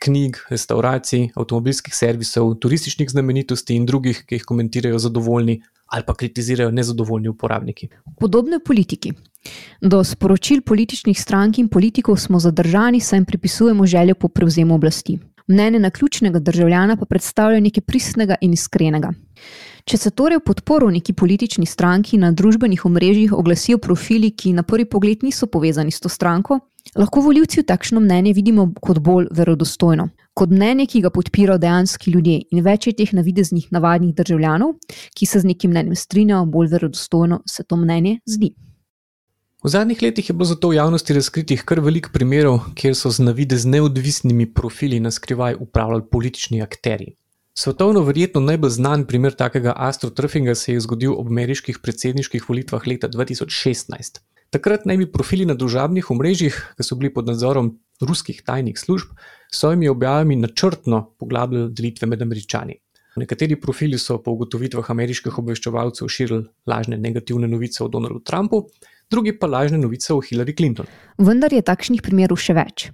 knjig, 0.00 0.36
restauracij, 0.52 1.30
avtomobilskih 1.36 1.94
servisov, 1.96 2.54
turističnih 2.60 3.08
znamenitosti 3.10 3.76
in 3.76 3.86
drugih, 3.88 4.22
ki 4.26 4.38
jih 4.38 4.46
komentirajo 4.48 5.00
zadovoljni 5.00 5.60
ali 5.90 6.04
pa 6.06 6.14
kritizirajo 6.14 6.70
nezadovoljni 6.70 7.28
uporabniki. 7.28 7.88
Podobno 8.20 8.56
je 8.56 8.64
politiki. 8.64 9.12
Do 9.80 10.04
sporočil 10.04 10.60
političnih 10.62 11.20
strank 11.20 11.58
in 11.58 11.68
politikov 11.68 12.16
smo 12.16 12.38
zadržani, 12.38 13.00
saj 13.00 13.16
jim 13.16 13.24
pripisujemo 13.24 13.86
željo 13.86 14.14
po 14.14 14.28
prevzemu 14.28 14.74
oblasti. 14.74 15.18
Mnenje 15.48 15.78
na 15.78 15.90
ključnega 15.90 16.38
državljana 16.38 16.96
pa 16.96 17.04
predstavlja 17.04 17.60
nekaj 17.60 17.80
pristnega 17.80 18.36
in 18.40 18.52
iskrenega. 18.52 19.10
Če 19.84 19.96
se 19.96 20.10
torej 20.10 20.38
v 20.38 20.44
podporu 20.46 20.90
neki 20.90 21.12
politični 21.12 21.66
stranki 21.66 22.18
na 22.18 22.30
družbenih 22.32 22.84
omrežjih 22.86 23.32
oglasijo 23.32 23.78
profili, 23.78 24.30
ki 24.30 24.52
na 24.52 24.62
prvi 24.62 24.84
pogled 24.84 25.24
niso 25.26 25.46
povezani 25.46 25.90
s 25.90 26.00
to 26.00 26.08
stranko, 26.08 26.60
lahko 26.96 27.20
voljivci 27.20 27.60
v 27.60 27.66
takšno 27.66 28.00
mnenje 28.00 28.32
vidimo 28.32 28.68
kot 28.80 28.98
bolj 28.98 29.28
verodostojno, 29.36 30.08
kot 30.34 30.50
mnenje, 30.50 30.86
ki 30.86 31.02
ga 31.04 31.10
podpirajo 31.10 31.58
dejanski 31.58 32.10
ljudje 32.10 32.40
in 32.50 32.64
več 32.64 32.86
je 32.86 32.96
teh 32.96 33.12
navideznih 33.14 33.68
navadnih 33.70 34.14
državljanov, 34.14 34.74
ki 35.14 35.26
se 35.26 35.40
z 35.40 35.52
nekim 35.52 35.70
mnenjem 35.70 35.96
strinjajo, 35.96 36.46
bolj 36.46 36.72
verodostojno 36.74 37.42
se 37.46 37.64
to 37.64 37.76
mnenje 37.76 38.18
zdi. 38.26 38.54
V 39.60 39.68
zadnjih 39.68 40.02
letih 40.02 40.28
je 40.30 40.34
bilo 40.34 40.48
zato 40.48 40.70
v 40.70 40.78
javnosti 40.78 41.14
razkritih 41.14 41.62
kar 41.68 41.82
veliko 41.84 42.08
primerov, 42.12 42.70
kjer 42.74 42.94
so 42.96 43.10
z 43.12 43.26
navidez 43.26 43.66
neodvisnimi 43.68 44.46
profili 44.54 45.00
na 45.00 45.10
skrivaj 45.10 45.58
upravljali 45.60 46.06
politični 46.10 46.62
akteri. 46.62 47.12
Svetovno 47.54 48.00
verjetno 48.06 48.40
najbolj 48.40 48.70
znan 48.70 49.04
primer 49.04 49.34
takega 49.36 49.74
astroturfinga 49.76 50.54
se 50.54 50.72
je 50.72 50.80
zgodil 50.80 51.12
ob 51.12 51.26
ameriških 51.28 51.78
predsedniških 51.82 52.48
volitvah 52.48 52.86
leta 52.86 53.08
2016. 53.08 54.22
Takrat 54.50 54.82
naj 54.82 54.96
bi 54.98 55.06
profili 55.06 55.44
na 55.46 55.54
družabnih 55.54 56.08
omrežjih, 56.10 56.56
ki 56.74 56.82
so 56.82 56.96
bili 56.98 57.12
pod 57.14 57.28
nadzorom 57.30 57.68
ruskih 58.02 58.40
tajnih 58.42 58.78
služb, 58.78 59.12
s 59.46 59.60
svojimi 59.62 59.88
objavami 59.88 60.36
načrtno 60.36 61.04
poglabljali 61.18 61.70
delitve 61.70 62.08
med 62.10 62.22
američani. 62.22 62.74
Nekateri 63.22 63.60
profili 63.60 63.98
so 63.98 64.16
po 64.22 64.34
ugotovitvah 64.34 64.90
ameriških 64.90 65.36
obveščevalcev 65.38 66.10
širili 66.10 66.48
lažne 66.66 66.98
negativne 66.98 67.46
novice 67.48 67.84
o 67.84 67.88
Donaldu 67.88 68.18
Trumpu, 68.26 68.64
drugi 69.10 69.36
pa 69.38 69.46
lažne 69.46 69.78
novice 69.78 70.14
o 70.14 70.18
Hillary 70.18 70.56
Clinton. 70.56 70.88
Vendar 71.18 71.54
je 71.54 71.62
takšnih 71.62 72.02
primerov 72.02 72.40
še 72.42 72.56
več. 72.58 72.88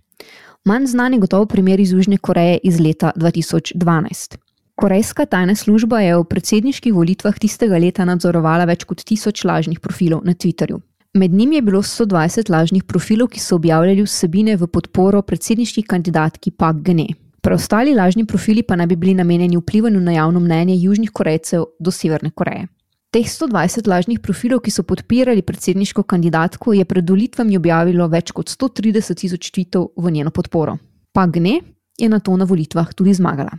Manj 0.69 0.90
znan 0.92 1.16
je 1.16 1.23
gotovo 1.25 1.47
primer 1.49 1.81
iz 1.81 1.95
Južne 1.97 2.19
Koreje 2.19 2.59
iz 2.69 2.77
leta 2.81 3.14
2012. 3.16 4.37
Korejska 4.77 5.25
tajna 5.25 5.57
služba 5.57 6.03
je 6.05 6.19
v 6.19 6.29
predsedniških 6.29 6.92
volitvah 6.92 7.40
tistega 7.40 7.81
leta 7.81 8.05
nadzorovala 8.05 8.69
več 8.69 8.85
kot 8.85 9.07
tisoč 9.09 9.47
lažnih 9.49 9.81
profilov 9.81 10.21
na 10.27 10.37
Twitterju. 10.37 10.83
Med 11.17 11.33
njimi 11.33 11.57
je 11.57 11.63
bilo 11.63 11.83
120 11.83 12.51
lažnih 12.51 12.85
profilov, 12.85 13.29
ki 13.33 13.41
so 13.41 13.57
objavljali 13.57 14.03
vsebine 14.05 14.57
v 14.57 14.67
podporo 14.69 15.23
predsedniški 15.23 15.83
kandidatki 15.83 16.51
Pak 16.51 16.83
Gene. 16.85 17.07
Preostali 17.41 17.95
lažni 17.95 18.27
profili 18.27 18.63
pa 18.63 18.77
naj 18.77 18.87
bi 18.87 18.97
bili 18.97 19.15
namenjeni 19.15 19.57
vplivanju 19.57 20.01
na 20.01 20.13
javno 20.13 20.41
mnenje 20.41 20.77
Južnih 20.77 21.11
Korejcev 21.11 21.65
do 21.81 21.91
Severne 21.91 22.31
Koreje. 22.31 22.67
Teh 23.11 23.25
120 23.25 23.89
lažnih 23.89 24.21
profilov, 24.21 24.61
ki 24.61 24.71
so 24.71 24.83
podpirali 24.83 25.43
predsedniško 25.43 26.03
kandidatko, 26.03 26.73
je 26.73 26.85
pred 26.85 27.11
volitvami 27.11 27.57
objavilo 27.57 28.09
več 28.13 28.35
kot 28.37 28.53
130 28.53 29.17
tisoč 29.17 29.51
tweetov 29.57 29.89
v 29.97 30.11
njeno 30.11 30.31
podporo. 30.31 30.77
Pak 31.13 31.33
Gene 31.33 31.61
je 31.97 32.09
na 32.13 32.21
to 32.21 32.37
na 32.37 32.45
volitvah 32.45 32.93
tudi 32.93 33.15
zmagala. 33.15 33.57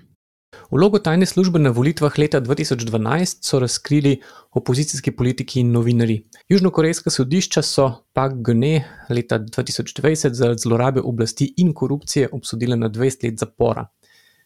Vlogo 0.71 0.99
tajne 0.99 1.25
službe 1.25 1.59
na 1.59 1.69
volitvah 1.69 2.19
leta 2.19 2.41
2012 2.41 3.37
so 3.41 3.59
razkrili 3.59 4.21
opozicijski 4.51 5.11
politiki 5.11 5.59
in 5.59 5.71
novinari. 5.71 6.23
Južnokorejska 6.49 7.09
sodišča 7.09 7.61
so 7.61 7.91
Pak 8.13 8.33
Gene 8.45 8.83
leta 9.09 9.39
2020 9.39 10.33
zaradi 10.33 10.59
zlorabe 10.59 11.01
oblasti 11.01 11.53
in 11.57 11.73
korupcije 11.73 12.29
obsodila 12.31 12.75
na 12.75 12.89
20 12.89 13.23
let 13.23 13.39
zapora. 13.39 13.87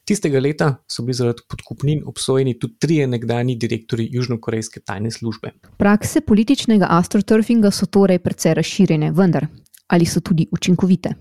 Tistega 0.05 0.39
leta 0.39 0.75
so 0.87 1.03
bili 1.03 1.13
zaradi 1.13 1.41
podkupnin 1.49 2.03
obsojeni 2.05 2.59
tudi 2.59 2.77
trije 2.79 3.07
nekdani 3.07 3.55
direktori 3.55 4.07
južnokorejske 4.11 4.79
tajne 4.79 5.11
službe. 5.11 5.51
Prakse 5.77 6.21
političnega 6.21 6.87
astroturfinga 6.89 7.71
so 7.71 7.85
torej 7.85 8.19
precej 8.19 8.53
razširjene, 8.53 9.11
vendar 9.11 9.47
ali 9.87 10.05
so 10.05 10.19
tudi 10.21 10.47
učinkovite? 10.51 11.13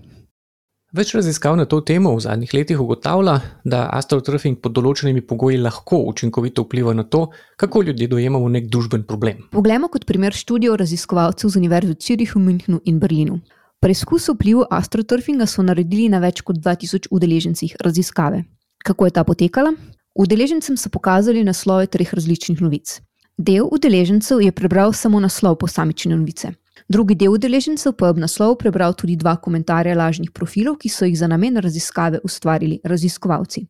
Več 0.91 1.13
raziskav 1.15 1.53
na 1.55 1.63
to 1.63 1.77
temo 1.87 2.11
v 2.17 2.19
zadnjih 2.19 2.51
letih 2.51 2.79
ugotavlja, 2.83 3.37
da 3.63 3.85
astroturfing 3.95 4.57
pod 4.59 4.73
določenimi 4.75 5.21
pogoji 5.23 5.61
lahko 5.63 6.01
učinkovito 6.09 6.65
vpliva 6.65 6.91
na 6.91 7.05
to, 7.07 7.29
kako 7.55 7.85
ljudje 7.87 8.09
dojemamo 8.11 8.49
nek 8.51 8.67
družben 8.67 9.05
problem. 9.07 9.45
Poglejmo 9.55 9.87
kot 9.87 10.03
primer 10.09 10.35
študijo 10.35 10.75
raziskovalcev 10.75 11.53
z 11.53 11.61
Univerze 11.61 11.93
v 11.93 11.95
Zürichu, 11.95 12.43
Münchnu 12.43 12.81
in 12.91 12.99
Berlinu. 12.99 13.39
Preizkus 13.79 14.27
vplivu 14.33 14.65
astroturfinga 14.67 15.47
so 15.47 15.63
naredili 15.63 16.09
na 16.11 16.19
več 16.19 16.43
kot 16.43 16.59
2000 16.59 17.07
udeležencih 17.07 17.79
raziskave. 17.79 18.43
Kako 18.83 19.07
je 19.07 19.15
ta 19.15 19.23
potekala? 19.23 19.71
Udeležencem 20.19 20.75
so 20.75 20.91
pokazali 20.91 21.45
naslove 21.47 21.87
treh 21.87 22.11
različnih 22.11 22.59
novic. 22.59 22.99
Del 23.39 23.63
udeležencev 23.63 24.43
je 24.43 24.51
prebral 24.51 24.91
samo 24.91 25.23
naslov 25.23 25.55
posamične 25.63 26.19
novice. 26.19 26.51
Drugi 26.91 27.15
del 27.15 27.31
udeležencev 27.31 27.93
pa 27.95 28.05
je 28.05 28.11
ob 28.11 28.17
naslovu 28.19 28.57
prebral 28.59 28.93
tudi 28.99 29.13
dva 29.15 29.37
komentarja 29.39 29.93
lažnih 29.95 30.31
profilov, 30.35 30.75
ki 30.81 30.89
so 30.91 31.07
jih 31.07 31.15
za 31.15 31.27
namen 31.27 31.55
raziskave 31.63 32.19
ustvarili 32.27 32.81
raziskovalci. 32.83 33.61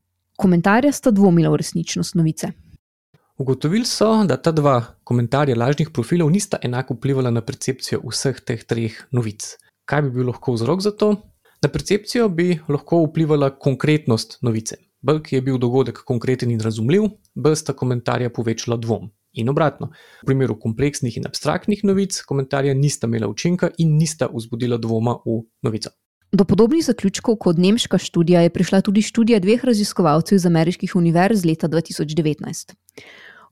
Komentarja 0.42 0.90
sta 0.92 1.12
dvomila 1.12 1.52
v 1.54 1.60
resničnost 1.62 2.16
novice. 2.18 2.50
Ugotovili 3.38 3.86
so, 3.86 4.10
da 4.26 4.40
ta 4.42 4.52
dva 4.52 4.80
komentarja 5.04 5.58
lažnih 5.58 5.92
profilov 5.94 6.32
nista 6.34 6.58
enako 6.64 6.98
vplivala 6.98 7.30
na 7.30 7.46
percepcijo 7.46 8.02
vseh 8.10 8.42
teh 8.42 8.64
treh 8.66 8.98
novic. 9.12 9.46
Kaj 9.86 10.02
bi 10.02 10.14
bil 10.18 10.32
lahko 10.34 10.58
vzrok 10.58 10.82
za 10.82 10.92
to? 10.92 11.14
Na 11.62 11.70
percepcijo 11.70 12.30
bi 12.30 12.56
lahko 12.70 13.04
vplivala 13.06 13.52
konkretnost 13.54 14.40
novice. 14.42 14.82
Bolj 15.02 15.22
je 15.30 15.42
bil 15.42 15.62
dogodek 15.62 16.02
konkreten 16.10 16.50
in 16.50 16.62
razumljiv, 16.62 17.12
bolj 17.36 17.62
sta 17.62 17.78
komentarja 17.78 18.34
povečala 18.34 18.82
dvom. 18.82 19.12
In 19.34 19.50
obratno, 19.50 19.92
v 20.24 20.26
primeru 20.28 20.58
kompleksnih 20.60 21.18
in 21.18 21.26
abstraktnih 21.28 21.84
novic, 21.88 22.22
komentarja 22.28 22.74
nista 22.74 23.08
imela 23.08 23.30
učinka 23.32 23.72
in 23.78 23.96
nista 23.98 24.28
vzbudila 24.34 24.78
dvoma 24.78 25.18
v 25.26 25.42
novico. 25.64 25.90
Do 26.32 26.46
podobnih 26.46 26.84
zaključkov 26.86 27.36
kot 27.36 27.58
nemška 27.58 27.98
študija 27.98 28.42
je 28.42 28.50
prišla 28.50 28.82
tudi 28.82 29.02
študija 29.02 29.40
dveh 29.40 29.64
raziskovalcev 29.66 30.36
iz 30.36 30.46
ameriških 30.46 30.96
univerz 30.96 31.46
leta 31.46 31.68
2019. 31.68 32.76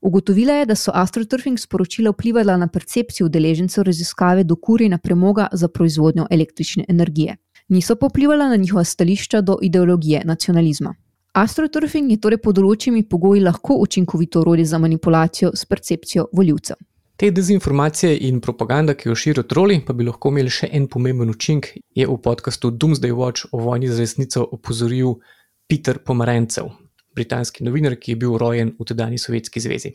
Ugotovila 0.00 0.52
je, 0.52 0.66
da 0.66 0.74
so 0.74 0.92
astroturfing 0.94 1.60
sporočila 1.60 2.10
vplivala 2.10 2.56
na 2.56 2.68
percepcijo 2.68 3.26
udeležencev 3.26 3.84
raziskave 3.84 4.44
do 4.44 4.56
kurjenja 4.56 4.98
premoga 4.98 5.48
za 5.52 5.68
proizvodnjo 5.68 6.26
električne 6.30 6.84
energije. 6.88 7.36
Niso 7.68 7.96
pa 7.96 8.06
vplivala 8.06 8.48
na 8.48 8.56
njihova 8.56 8.84
stališča 8.84 9.40
do 9.40 9.58
ideologije 9.62 10.22
nacionalizma. 10.24 10.94
Astroturfing 11.32 12.10
je 12.10 12.18
torej 12.18 12.40
pod 12.42 12.56
določenimi 12.58 13.04
pogoji 13.06 13.40
lahko 13.44 13.76
učinkovito 13.78 14.40
orodje 14.40 14.64
za 14.66 14.78
manipulacijo 14.82 15.52
s 15.54 15.64
percepcijo 15.64 16.24
voljivcev. 16.34 16.76
Te 17.16 17.30
dezinformacije 17.30 18.16
in 18.26 18.40
propaganda, 18.40 18.96
ki 18.98 19.08
jo 19.08 19.14
širijo 19.14 19.44
troli, 19.46 19.76
pa 19.86 19.94
bi 19.94 20.08
lahko 20.08 20.32
imeli 20.32 20.50
še 20.50 20.70
en 20.72 20.88
pomemben 20.90 21.30
učinek, 21.30 21.70
je 21.94 22.06
v 22.08 22.16
podkastu 22.24 22.72
Doomsday 22.72 23.14
Watch 23.14 23.46
o 23.52 23.60
vojni 23.62 23.92
za 23.92 24.00
resnico 24.00 24.42
opozoril 24.42 25.20
Peter 25.68 26.00
Pomarencev, 26.02 26.72
britanski 27.14 27.62
novinar, 27.64 27.94
ki 28.00 28.16
je 28.16 28.22
bil 28.24 28.34
rojen 28.40 28.74
v 28.80 28.90
tedajni 28.90 29.18
Sovjetski 29.20 29.62
zvezi. 29.62 29.94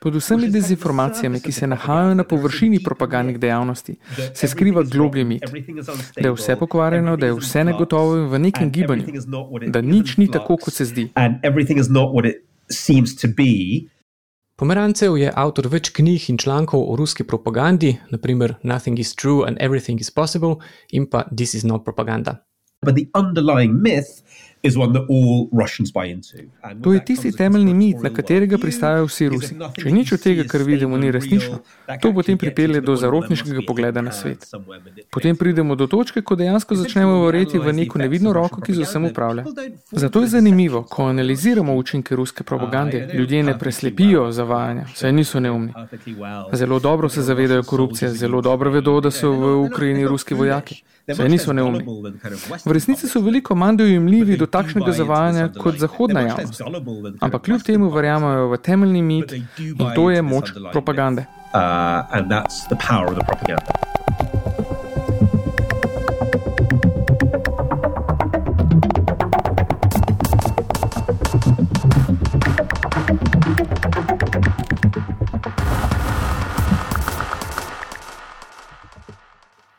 Pod 0.00 0.14
vsemi 0.14 0.48
dezinformacijami, 0.50 1.40
ki 1.40 1.52
se 1.52 1.66
nahajajo 1.66 2.14
na 2.14 2.24
površini 2.24 2.82
propagandnih 2.84 3.38
dejavnosti, 3.38 3.96
se 4.34 4.48
skriva 4.48 4.82
globlji 4.82 5.24
mit, 5.24 5.44
da 6.16 6.28
je 6.28 6.32
vse 6.32 6.56
pokvarjeno, 6.56 7.16
da 7.16 7.26
je 7.26 7.34
vse 7.34 7.64
negotovo 7.64 8.16
in 8.16 8.28
v 8.28 8.38
nekem 8.38 8.70
gibanju, 8.70 9.06
da 9.66 9.80
nič 9.80 10.16
ni 10.16 10.30
tako, 10.30 10.56
kot 10.56 10.74
se 10.74 10.84
zdi. 10.84 11.08
Pomerancev 14.56 15.18
je 15.20 15.28
avtor 15.36 15.66
več 15.68 15.90
knjig 15.92 16.30
in 16.32 16.38
člankov 16.40 16.80
o 16.88 16.94
ruski 16.96 17.26
propagandi, 17.28 17.90
naprimer 18.08 18.54
Nothing 18.62 18.98
is 18.98 19.12
true 19.14 19.44
and 19.44 19.60
everything 19.60 20.00
is 20.00 20.10
possible 20.10 20.62
in 20.90 21.04
pa 21.06 21.26
This 21.28 21.54
is 21.54 21.64
not 21.64 21.84
propaganda. 21.84 22.40
But 22.80 22.94
the 22.94 23.10
underlying 23.12 23.82
myth 23.82 24.22
To 26.82 26.92
je 26.92 27.04
tisti 27.04 27.32
temeljni 27.32 27.74
mit, 27.74 27.96
na 28.02 28.10
katerega 28.10 28.58
pristajajo 28.58 29.06
vsi 29.06 29.28
Rusi. 29.28 29.54
Če 29.82 29.92
nič 29.92 30.12
od 30.16 30.22
tega, 30.22 30.44
kar 30.48 30.64
vidimo, 30.66 30.96
ni 30.98 31.10
resnično, 31.14 31.60
to 32.02 32.12
potem 32.14 32.38
pripelje 32.38 32.80
do 32.80 32.96
zarotniškega 32.96 33.62
pogleda 33.66 34.02
na 34.02 34.12
svet. 34.12 34.46
Potem 35.10 35.36
pridemo 35.36 35.76
do 35.76 35.86
točke, 35.86 36.22
ko 36.22 36.34
dejansko 36.36 36.74
začnemo 36.74 37.20
verjeti 37.26 37.58
v 37.58 37.72
neko 37.72 37.98
nevidno 38.02 38.32
roko, 38.32 38.60
ki 38.60 38.74
z 38.74 38.88
vsem 38.88 39.04
upravlja. 39.10 39.44
Zato 39.92 40.24
je 40.24 40.32
zanimivo, 40.34 40.82
ko 40.82 41.06
analiziramo 41.12 41.76
učinke 41.76 42.16
ruske 42.16 42.44
propagande, 42.44 43.10
ljudje 43.14 43.42
ne 43.42 43.58
preslepijo 43.58 44.32
zavajanja, 44.32 44.88
saj 44.94 45.12
niso 45.12 45.40
neumni. 45.40 45.72
Zelo 46.52 46.80
dobro 46.80 47.08
se 47.08 47.22
zavedajo 47.22 47.62
korupcije, 47.62 48.10
zelo 48.10 48.40
dobro 48.40 48.70
vedo, 48.70 49.00
da 49.00 49.10
so 49.10 49.30
v 49.30 49.54
Ukrajini 49.70 50.08
ruski 50.08 50.34
vojaki. 50.34 50.82
Saj 51.14 51.28
niso 51.28 51.52
neumni. 51.52 51.84
V 52.64 52.72
resnici 52.72 53.08
so 53.08 53.20
veliko 53.20 53.54
manj 53.54 53.76
dojemljivi 53.76 54.36
do 54.36 54.45
takšnega 54.46 54.92
zavajanja 54.92 55.48
kot 55.58 55.78
zahodna 55.78 56.20
javnost. 56.20 56.62
Ampak 57.20 57.42
kljub 57.42 57.62
temu 57.62 57.90
verjamajo 57.90 58.48
v 58.48 58.58
temeljni 58.58 59.02
mit 59.02 59.32
in 59.32 59.90
to 59.94 60.10
je 60.10 60.22
moč 60.22 60.52
propagande. 60.72 61.26
Uh, 61.56 61.60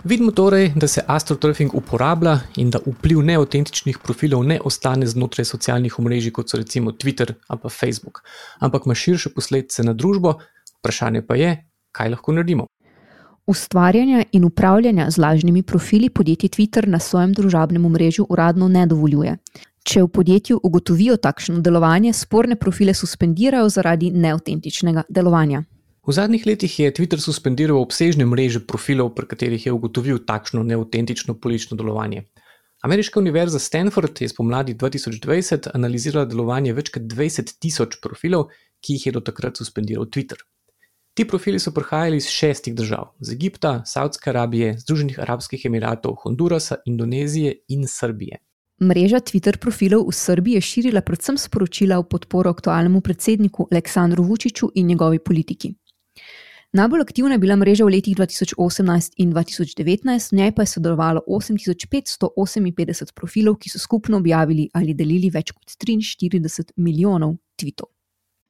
Vidimo 0.07 0.31
torej, 0.31 0.71
da 0.75 0.87
se 0.87 1.01
astroturfing 1.07 1.73
uporablja 1.75 2.39
in 2.55 2.69
da 2.71 2.79
vpliv 2.85 3.19
neautentičnih 3.27 3.97
profilov 3.99 4.45
ne 4.47 4.55
ostane 4.63 5.07
znotraj 5.07 5.45
socialnih 5.45 5.99
omrežij, 5.99 6.31
kot 6.31 6.49
so 6.49 6.57
recimo 6.57 6.91
Twitter 6.91 7.33
ali 7.47 7.69
Facebook, 7.69 8.21
ampak 8.59 8.85
ima 8.85 8.95
širše 8.95 9.29
posledice 9.35 9.83
na 9.83 9.93
družbo. 9.93 10.33
Vprašanje 10.79 11.21
pa 11.27 11.35
je, 11.35 11.51
kaj 11.91 12.09
lahko 12.09 12.31
naredimo. 12.31 12.65
Ustvarjanja 13.47 14.23
in 14.31 14.45
upravljanja 14.45 15.09
z 15.09 15.17
lažnimi 15.17 15.63
profili 15.63 16.09
podjetje 16.09 16.49
Twitter 16.49 16.87
na 16.87 16.99
svojem 16.99 17.33
družabnem 17.33 17.85
omrežju 17.85 18.25
uradno 18.29 18.67
ne 18.67 18.85
dovoljuje. 18.87 19.37
Če 19.83 20.03
v 20.03 20.07
podjetju 20.07 20.59
ugotovijo 20.63 21.17
takšno 21.17 21.59
delovanje, 21.59 22.13
sporne 22.13 22.55
profile 22.55 22.93
suspendirajo 22.93 23.69
zaradi 23.69 24.11
neautentičnega 24.11 25.03
delovanja. 25.09 25.63
V 26.07 26.13
zadnjih 26.15 26.45
letih 26.47 26.79
je 26.79 26.91
Twitter 26.95 27.19
suspendiral 27.19 27.81
obsežne 27.83 28.23
mreže 28.23 28.61
profilov, 28.63 29.09
pri 29.11 29.27
katerih 29.27 29.65
je 29.65 29.71
ugotovil 29.75 30.21
takšno 30.23 30.63
neautentično 30.63 31.33
politično 31.35 31.75
delovanje. 31.75 32.21
Ameriška 32.87 33.19
univerza 33.19 33.59
Stanford 33.59 34.21
je 34.21 34.29
spomladi 34.29 34.75
2020 34.75 35.67
analizirala 35.73 36.23
delovanje 36.25 36.71
več 36.73 36.93
kot 36.95 37.03
20 37.11 37.57
tisoč 37.59 37.97
profilov, 37.99 38.45
ki 38.79 38.95
jih 38.95 39.05
je 39.07 39.11
do 39.17 39.19
takrat 39.19 39.59
suspendiral 39.59 40.07
Twitter. 40.07 40.39
Ti 41.13 41.25
profili 41.27 41.59
so 41.59 41.73
prihajali 41.75 42.21
iz 42.21 42.29
šestih 42.31 42.75
držav: 42.75 43.09
z 43.19 43.33
Egipta, 43.33 43.81
Saudske 43.85 44.29
Arabije, 44.29 44.77
Združenih 44.79 45.19
arabskih 45.19 45.65
emiratov, 45.65 46.15
Hondurasa, 46.23 46.77
Indonezije 46.85 47.65
in 47.67 47.83
Srbije. 47.87 48.37
Mreža 48.79 49.19
Twitter 49.19 49.57
profilov 49.59 50.07
v 50.07 50.15
Srbiji 50.15 50.61
je 50.61 50.61
širila 50.61 51.01
predvsem 51.01 51.35
sporočila 51.37 51.99
v 51.99 52.07
podporo 52.07 52.55
aktualnemu 52.55 53.01
predsedniku 53.01 53.67
Aleksandru 53.71 54.23
Vučiću 54.23 54.71
in 54.75 54.87
njegovi 54.87 55.19
politiki. 55.19 55.73
Najbolj 56.77 57.01
aktivna 57.01 57.33
je 57.33 57.39
bila 57.41 57.55
mreža 57.55 57.85
v 57.85 57.89
letih 57.89 58.15
2018 58.15 59.13
in 59.17 59.31
2019, 59.33 60.31
v 60.31 60.37
njej 60.37 60.51
pa 60.53 60.61
je 60.61 60.69
sodelovalo 60.75 61.23
8558 61.25 63.13
profilov, 63.17 63.55
ki 63.57 63.69
so 63.69 63.79
skupno 63.81 64.17
objavili 64.21 64.69
ali 64.73 64.93
delili 64.93 65.31
več 65.33 65.55
kot 65.57 65.73
43 65.73 66.77
milijonov 66.77 67.33
tweetov. 67.57 67.96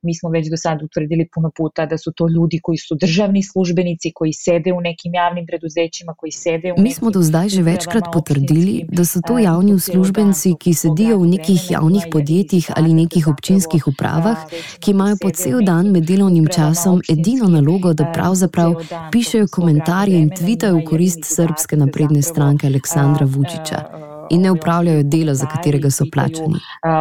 Mi 0.08 0.16
smo 0.16 0.30
već 0.30 0.46
do 0.54 0.58
sada 0.58 0.86
utvrdili 0.86 1.28
puno 1.34 1.50
puta 1.58 1.86
da 1.86 1.98
su 1.98 2.12
to 2.18 2.28
ljudi 2.36 2.60
koji 2.64 2.78
su 2.78 2.96
državni 2.96 3.44
službenici, 3.44 4.12
koji 4.16 4.34
sede 4.34 4.74
u 4.74 4.82
nekim 4.82 5.14
javnim 5.14 5.46
preduzećima, 5.46 6.14
koji 6.18 6.32
sede 6.32 6.74
u 6.74 6.82
Mi 6.82 6.92
smo 6.94 7.12
do 7.12 7.22
zdaj 7.22 7.50
že 7.50 7.62
večkrat 7.62 8.04
potrdili, 8.14 8.86
da 8.92 9.06
so 9.06 9.20
to 9.28 9.40
javni 9.40 9.74
uslužbenci, 9.74 10.54
ki 10.60 10.74
sedijo 10.74 11.18
v 11.18 11.28
nekih 11.28 11.72
javnih 11.72 12.04
podjetjih 12.12 12.72
ali 12.76 12.94
nekih 12.94 13.28
občinskih 13.28 13.88
upravah, 13.88 14.38
ki 14.80 14.92
imajo 14.92 15.16
po 15.22 15.30
cel 15.30 15.60
dan 15.62 15.92
med 15.92 16.04
delovnim 16.08 16.48
časom 16.48 17.02
edino 17.10 17.48
nalogo, 17.48 17.94
da 17.94 18.12
pravzaprav 18.16 18.76
pišejo 19.12 19.48
komentarje 19.52 20.18
in 20.24 20.30
tvitajo 20.30 20.80
v 20.80 20.86
korist 20.90 21.24
srpske 21.36 21.76
napredne 21.76 22.22
stranke 22.22 22.68
Aleksandra 22.68 23.26
Vučiča. 23.26 24.07
In 24.30 24.42
ne 24.42 24.52
upravljajo 24.52 25.04
dela, 25.04 25.34
za 25.34 25.46
katerega 25.46 25.92
so 25.92 26.06
plačani. 26.14 26.60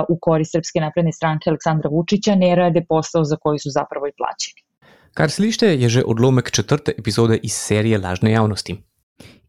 V 0.09 0.19
korist 0.21 0.53
Srpske 0.53 0.81
napredne 0.81 1.12
stranke 1.12 1.51
Aleksandra 1.51 1.91
Vučića 1.91 2.35
ne 2.35 2.55
rade 2.57 2.85
posel, 2.89 3.25
za 3.25 3.37
koji 3.37 3.59
so 3.59 3.71
zapravo 3.71 4.07
i 4.07 4.12
plačeni. 4.17 4.62
Kar 5.15 5.31
slište, 5.31 5.67
je 5.67 5.89
že 5.89 6.03
odlomek 6.05 6.51
četrte 6.51 6.93
epizode 6.99 7.39
iz 7.43 7.53
serije 7.53 7.99
Lažne 7.99 8.33
javnosti. 8.33 8.77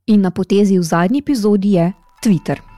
In 0.08 0.22
na 0.22 0.32
potezi 0.32 0.80
v 0.80 0.84
zadnji 0.84 1.20
epizodi 1.20 1.72
je 1.72 1.92
Twitter. 2.24 2.77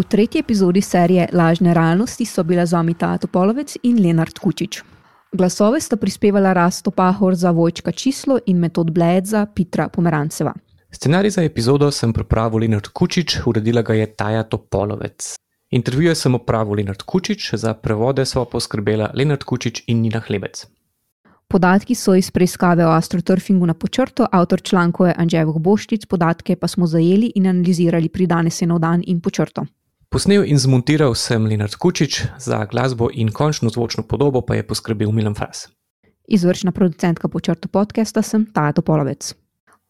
V 0.00 0.04
tretji 0.08 0.38
epizodi 0.38 0.80
serije 0.80 1.26
Lažne 1.32 1.74
realnosti 1.74 2.24
so 2.24 2.42
bile 2.42 2.66
z 2.66 2.72
vami 2.72 2.94
Tato 2.94 3.26
Polovec 3.26 3.76
in 3.82 3.98
Lenard 4.00 4.38
Kučič. 4.38 4.82
Glasove 5.32 5.80
sta 5.80 5.96
prispevala 5.96 6.52
Rasto 6.52 6.90
Pahor 6.90 7.34
za 7.34 7.50
Vojčka 7.50 7.92
Čislo 7.92 8.38
in 8.46 8.58
Metod 8.58 8.90
Bled 8.90 9.26
za 9.26 9.46
Petra 9.46 9.88
Pomeranceva. 9.88 10.54
Scenarij 10.90 11.30
za 11.30 11.42
epizodo 11.42 11.90
sem 11.90 12.12
pripravil 12.12 12.60
Lenard 12.60 12.88
Kučič, 12.88 13.42
uredila 13.46 13.82
ga 13.82 13.94
je 13.94 14.06
Taja 14.06 14.42
Topolovec. 14.42 15.34
Intervjuje 15.70 16.14
sem 16.14 16.34
opravil 16.34 16.74
Lenard 16.74 17.02
Kučič, 17.02 17.54
za 17.54 17.74
prevode 17.74 18.24
so 18.24 18.44
poskrbela 18.44 19.10
Lenard 19.14 19.44
Kučič 19.44 19.82
in 19.86 20.00
Nina 20.00 20.20
Hlebec. 20.20 20.64
Podatki 21.48 21.94
so 21.94 22.14
iz 22.14 22.30
preiskave 22.30 22.86
o 22.86 22.94
astroturfingu 22.94 23.66
na 23.66 23.74
počrto, 23.74 24.26
avtor 24.32 24.62
člankov 24.62 25.06
je 25.06 25.14
Anžej 25.18 25.44
Boštic, 25.58 26.06
podatke 26.06 26.56
pa 26.56 26.68
smo 26.68 26.86
zajeli 26.86 27.32
in 27.34 27.46
analizirali 27.46 28.08
pri 28.08 28.26
danes 28.26 28.62
in 28.62 28.72
dan 28.78 29.02
in 29.06 29.20
počrto. 29.20 29.66
Posnel 30.10 30.42
in 30.42 30.58
zmontiral 30.58 31.14
sem 31.14 31.44
Leonard 31.46 31.76
Kučič, 31.78 32.24
za 32.38 32.64
glasbo 32.66 33.06
in 33.14 33.28
končno 33.30 33.70
zvočno 33.70 34.02
podobo 34.02 34.40
pa 34.42 34.56
je 34.58 34.66
poskrbel 34.66 35.12
Milan 35.12 35.34
Fras. 35.34 35.68
Izvršna 36.28 36.72
producentka 36.72 37.28
počrtu 37.28 37.68
podcasta 37.68 38.22
sem 38.22 38.46
Tato 38.52 38.82
Polovec. 38.82 39.34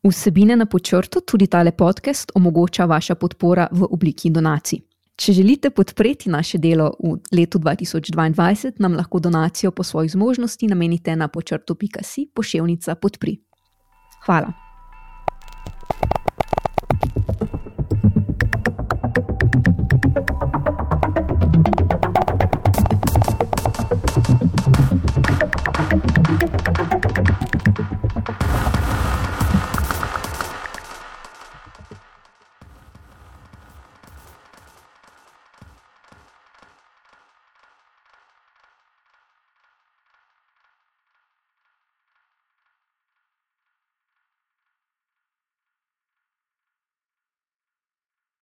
Vsebine 0.04 0.56
na 0.56 0.66
počrtu, 0.66 1.20
tudi 1.20 1.46
tale 1.46 1.72
podcast, 1.72 2.32
omogoča 2.34 2.84
vaša 2.84 3.14
podpora 3.14 3.68
v 3.72 3.88
obliki 3.90 4.30
donacij. 4.30 4.84
Če 5.16 5.32
želite 5.32 5.70
podpreti 5.70 6.28
naše 6.30 6.58
delo 6.58 6.92
v 7.00 7.16
letu 7.32 7.58
2022, 7.58 8.76
nam 8.78 8.96
lahko 8.96 9.20
donacijo 9.20 9.70
po 9.70 9.82
svojih 9.82 10.12
zmožnosti 10.12 10.66
namenite 10.66 11.16
na 11.16 11.28
počrtu.si 11.28 12.28
pošiljka 12.34 12.94
podpri. 12.94 13.38
Hvala. 14.26 14.69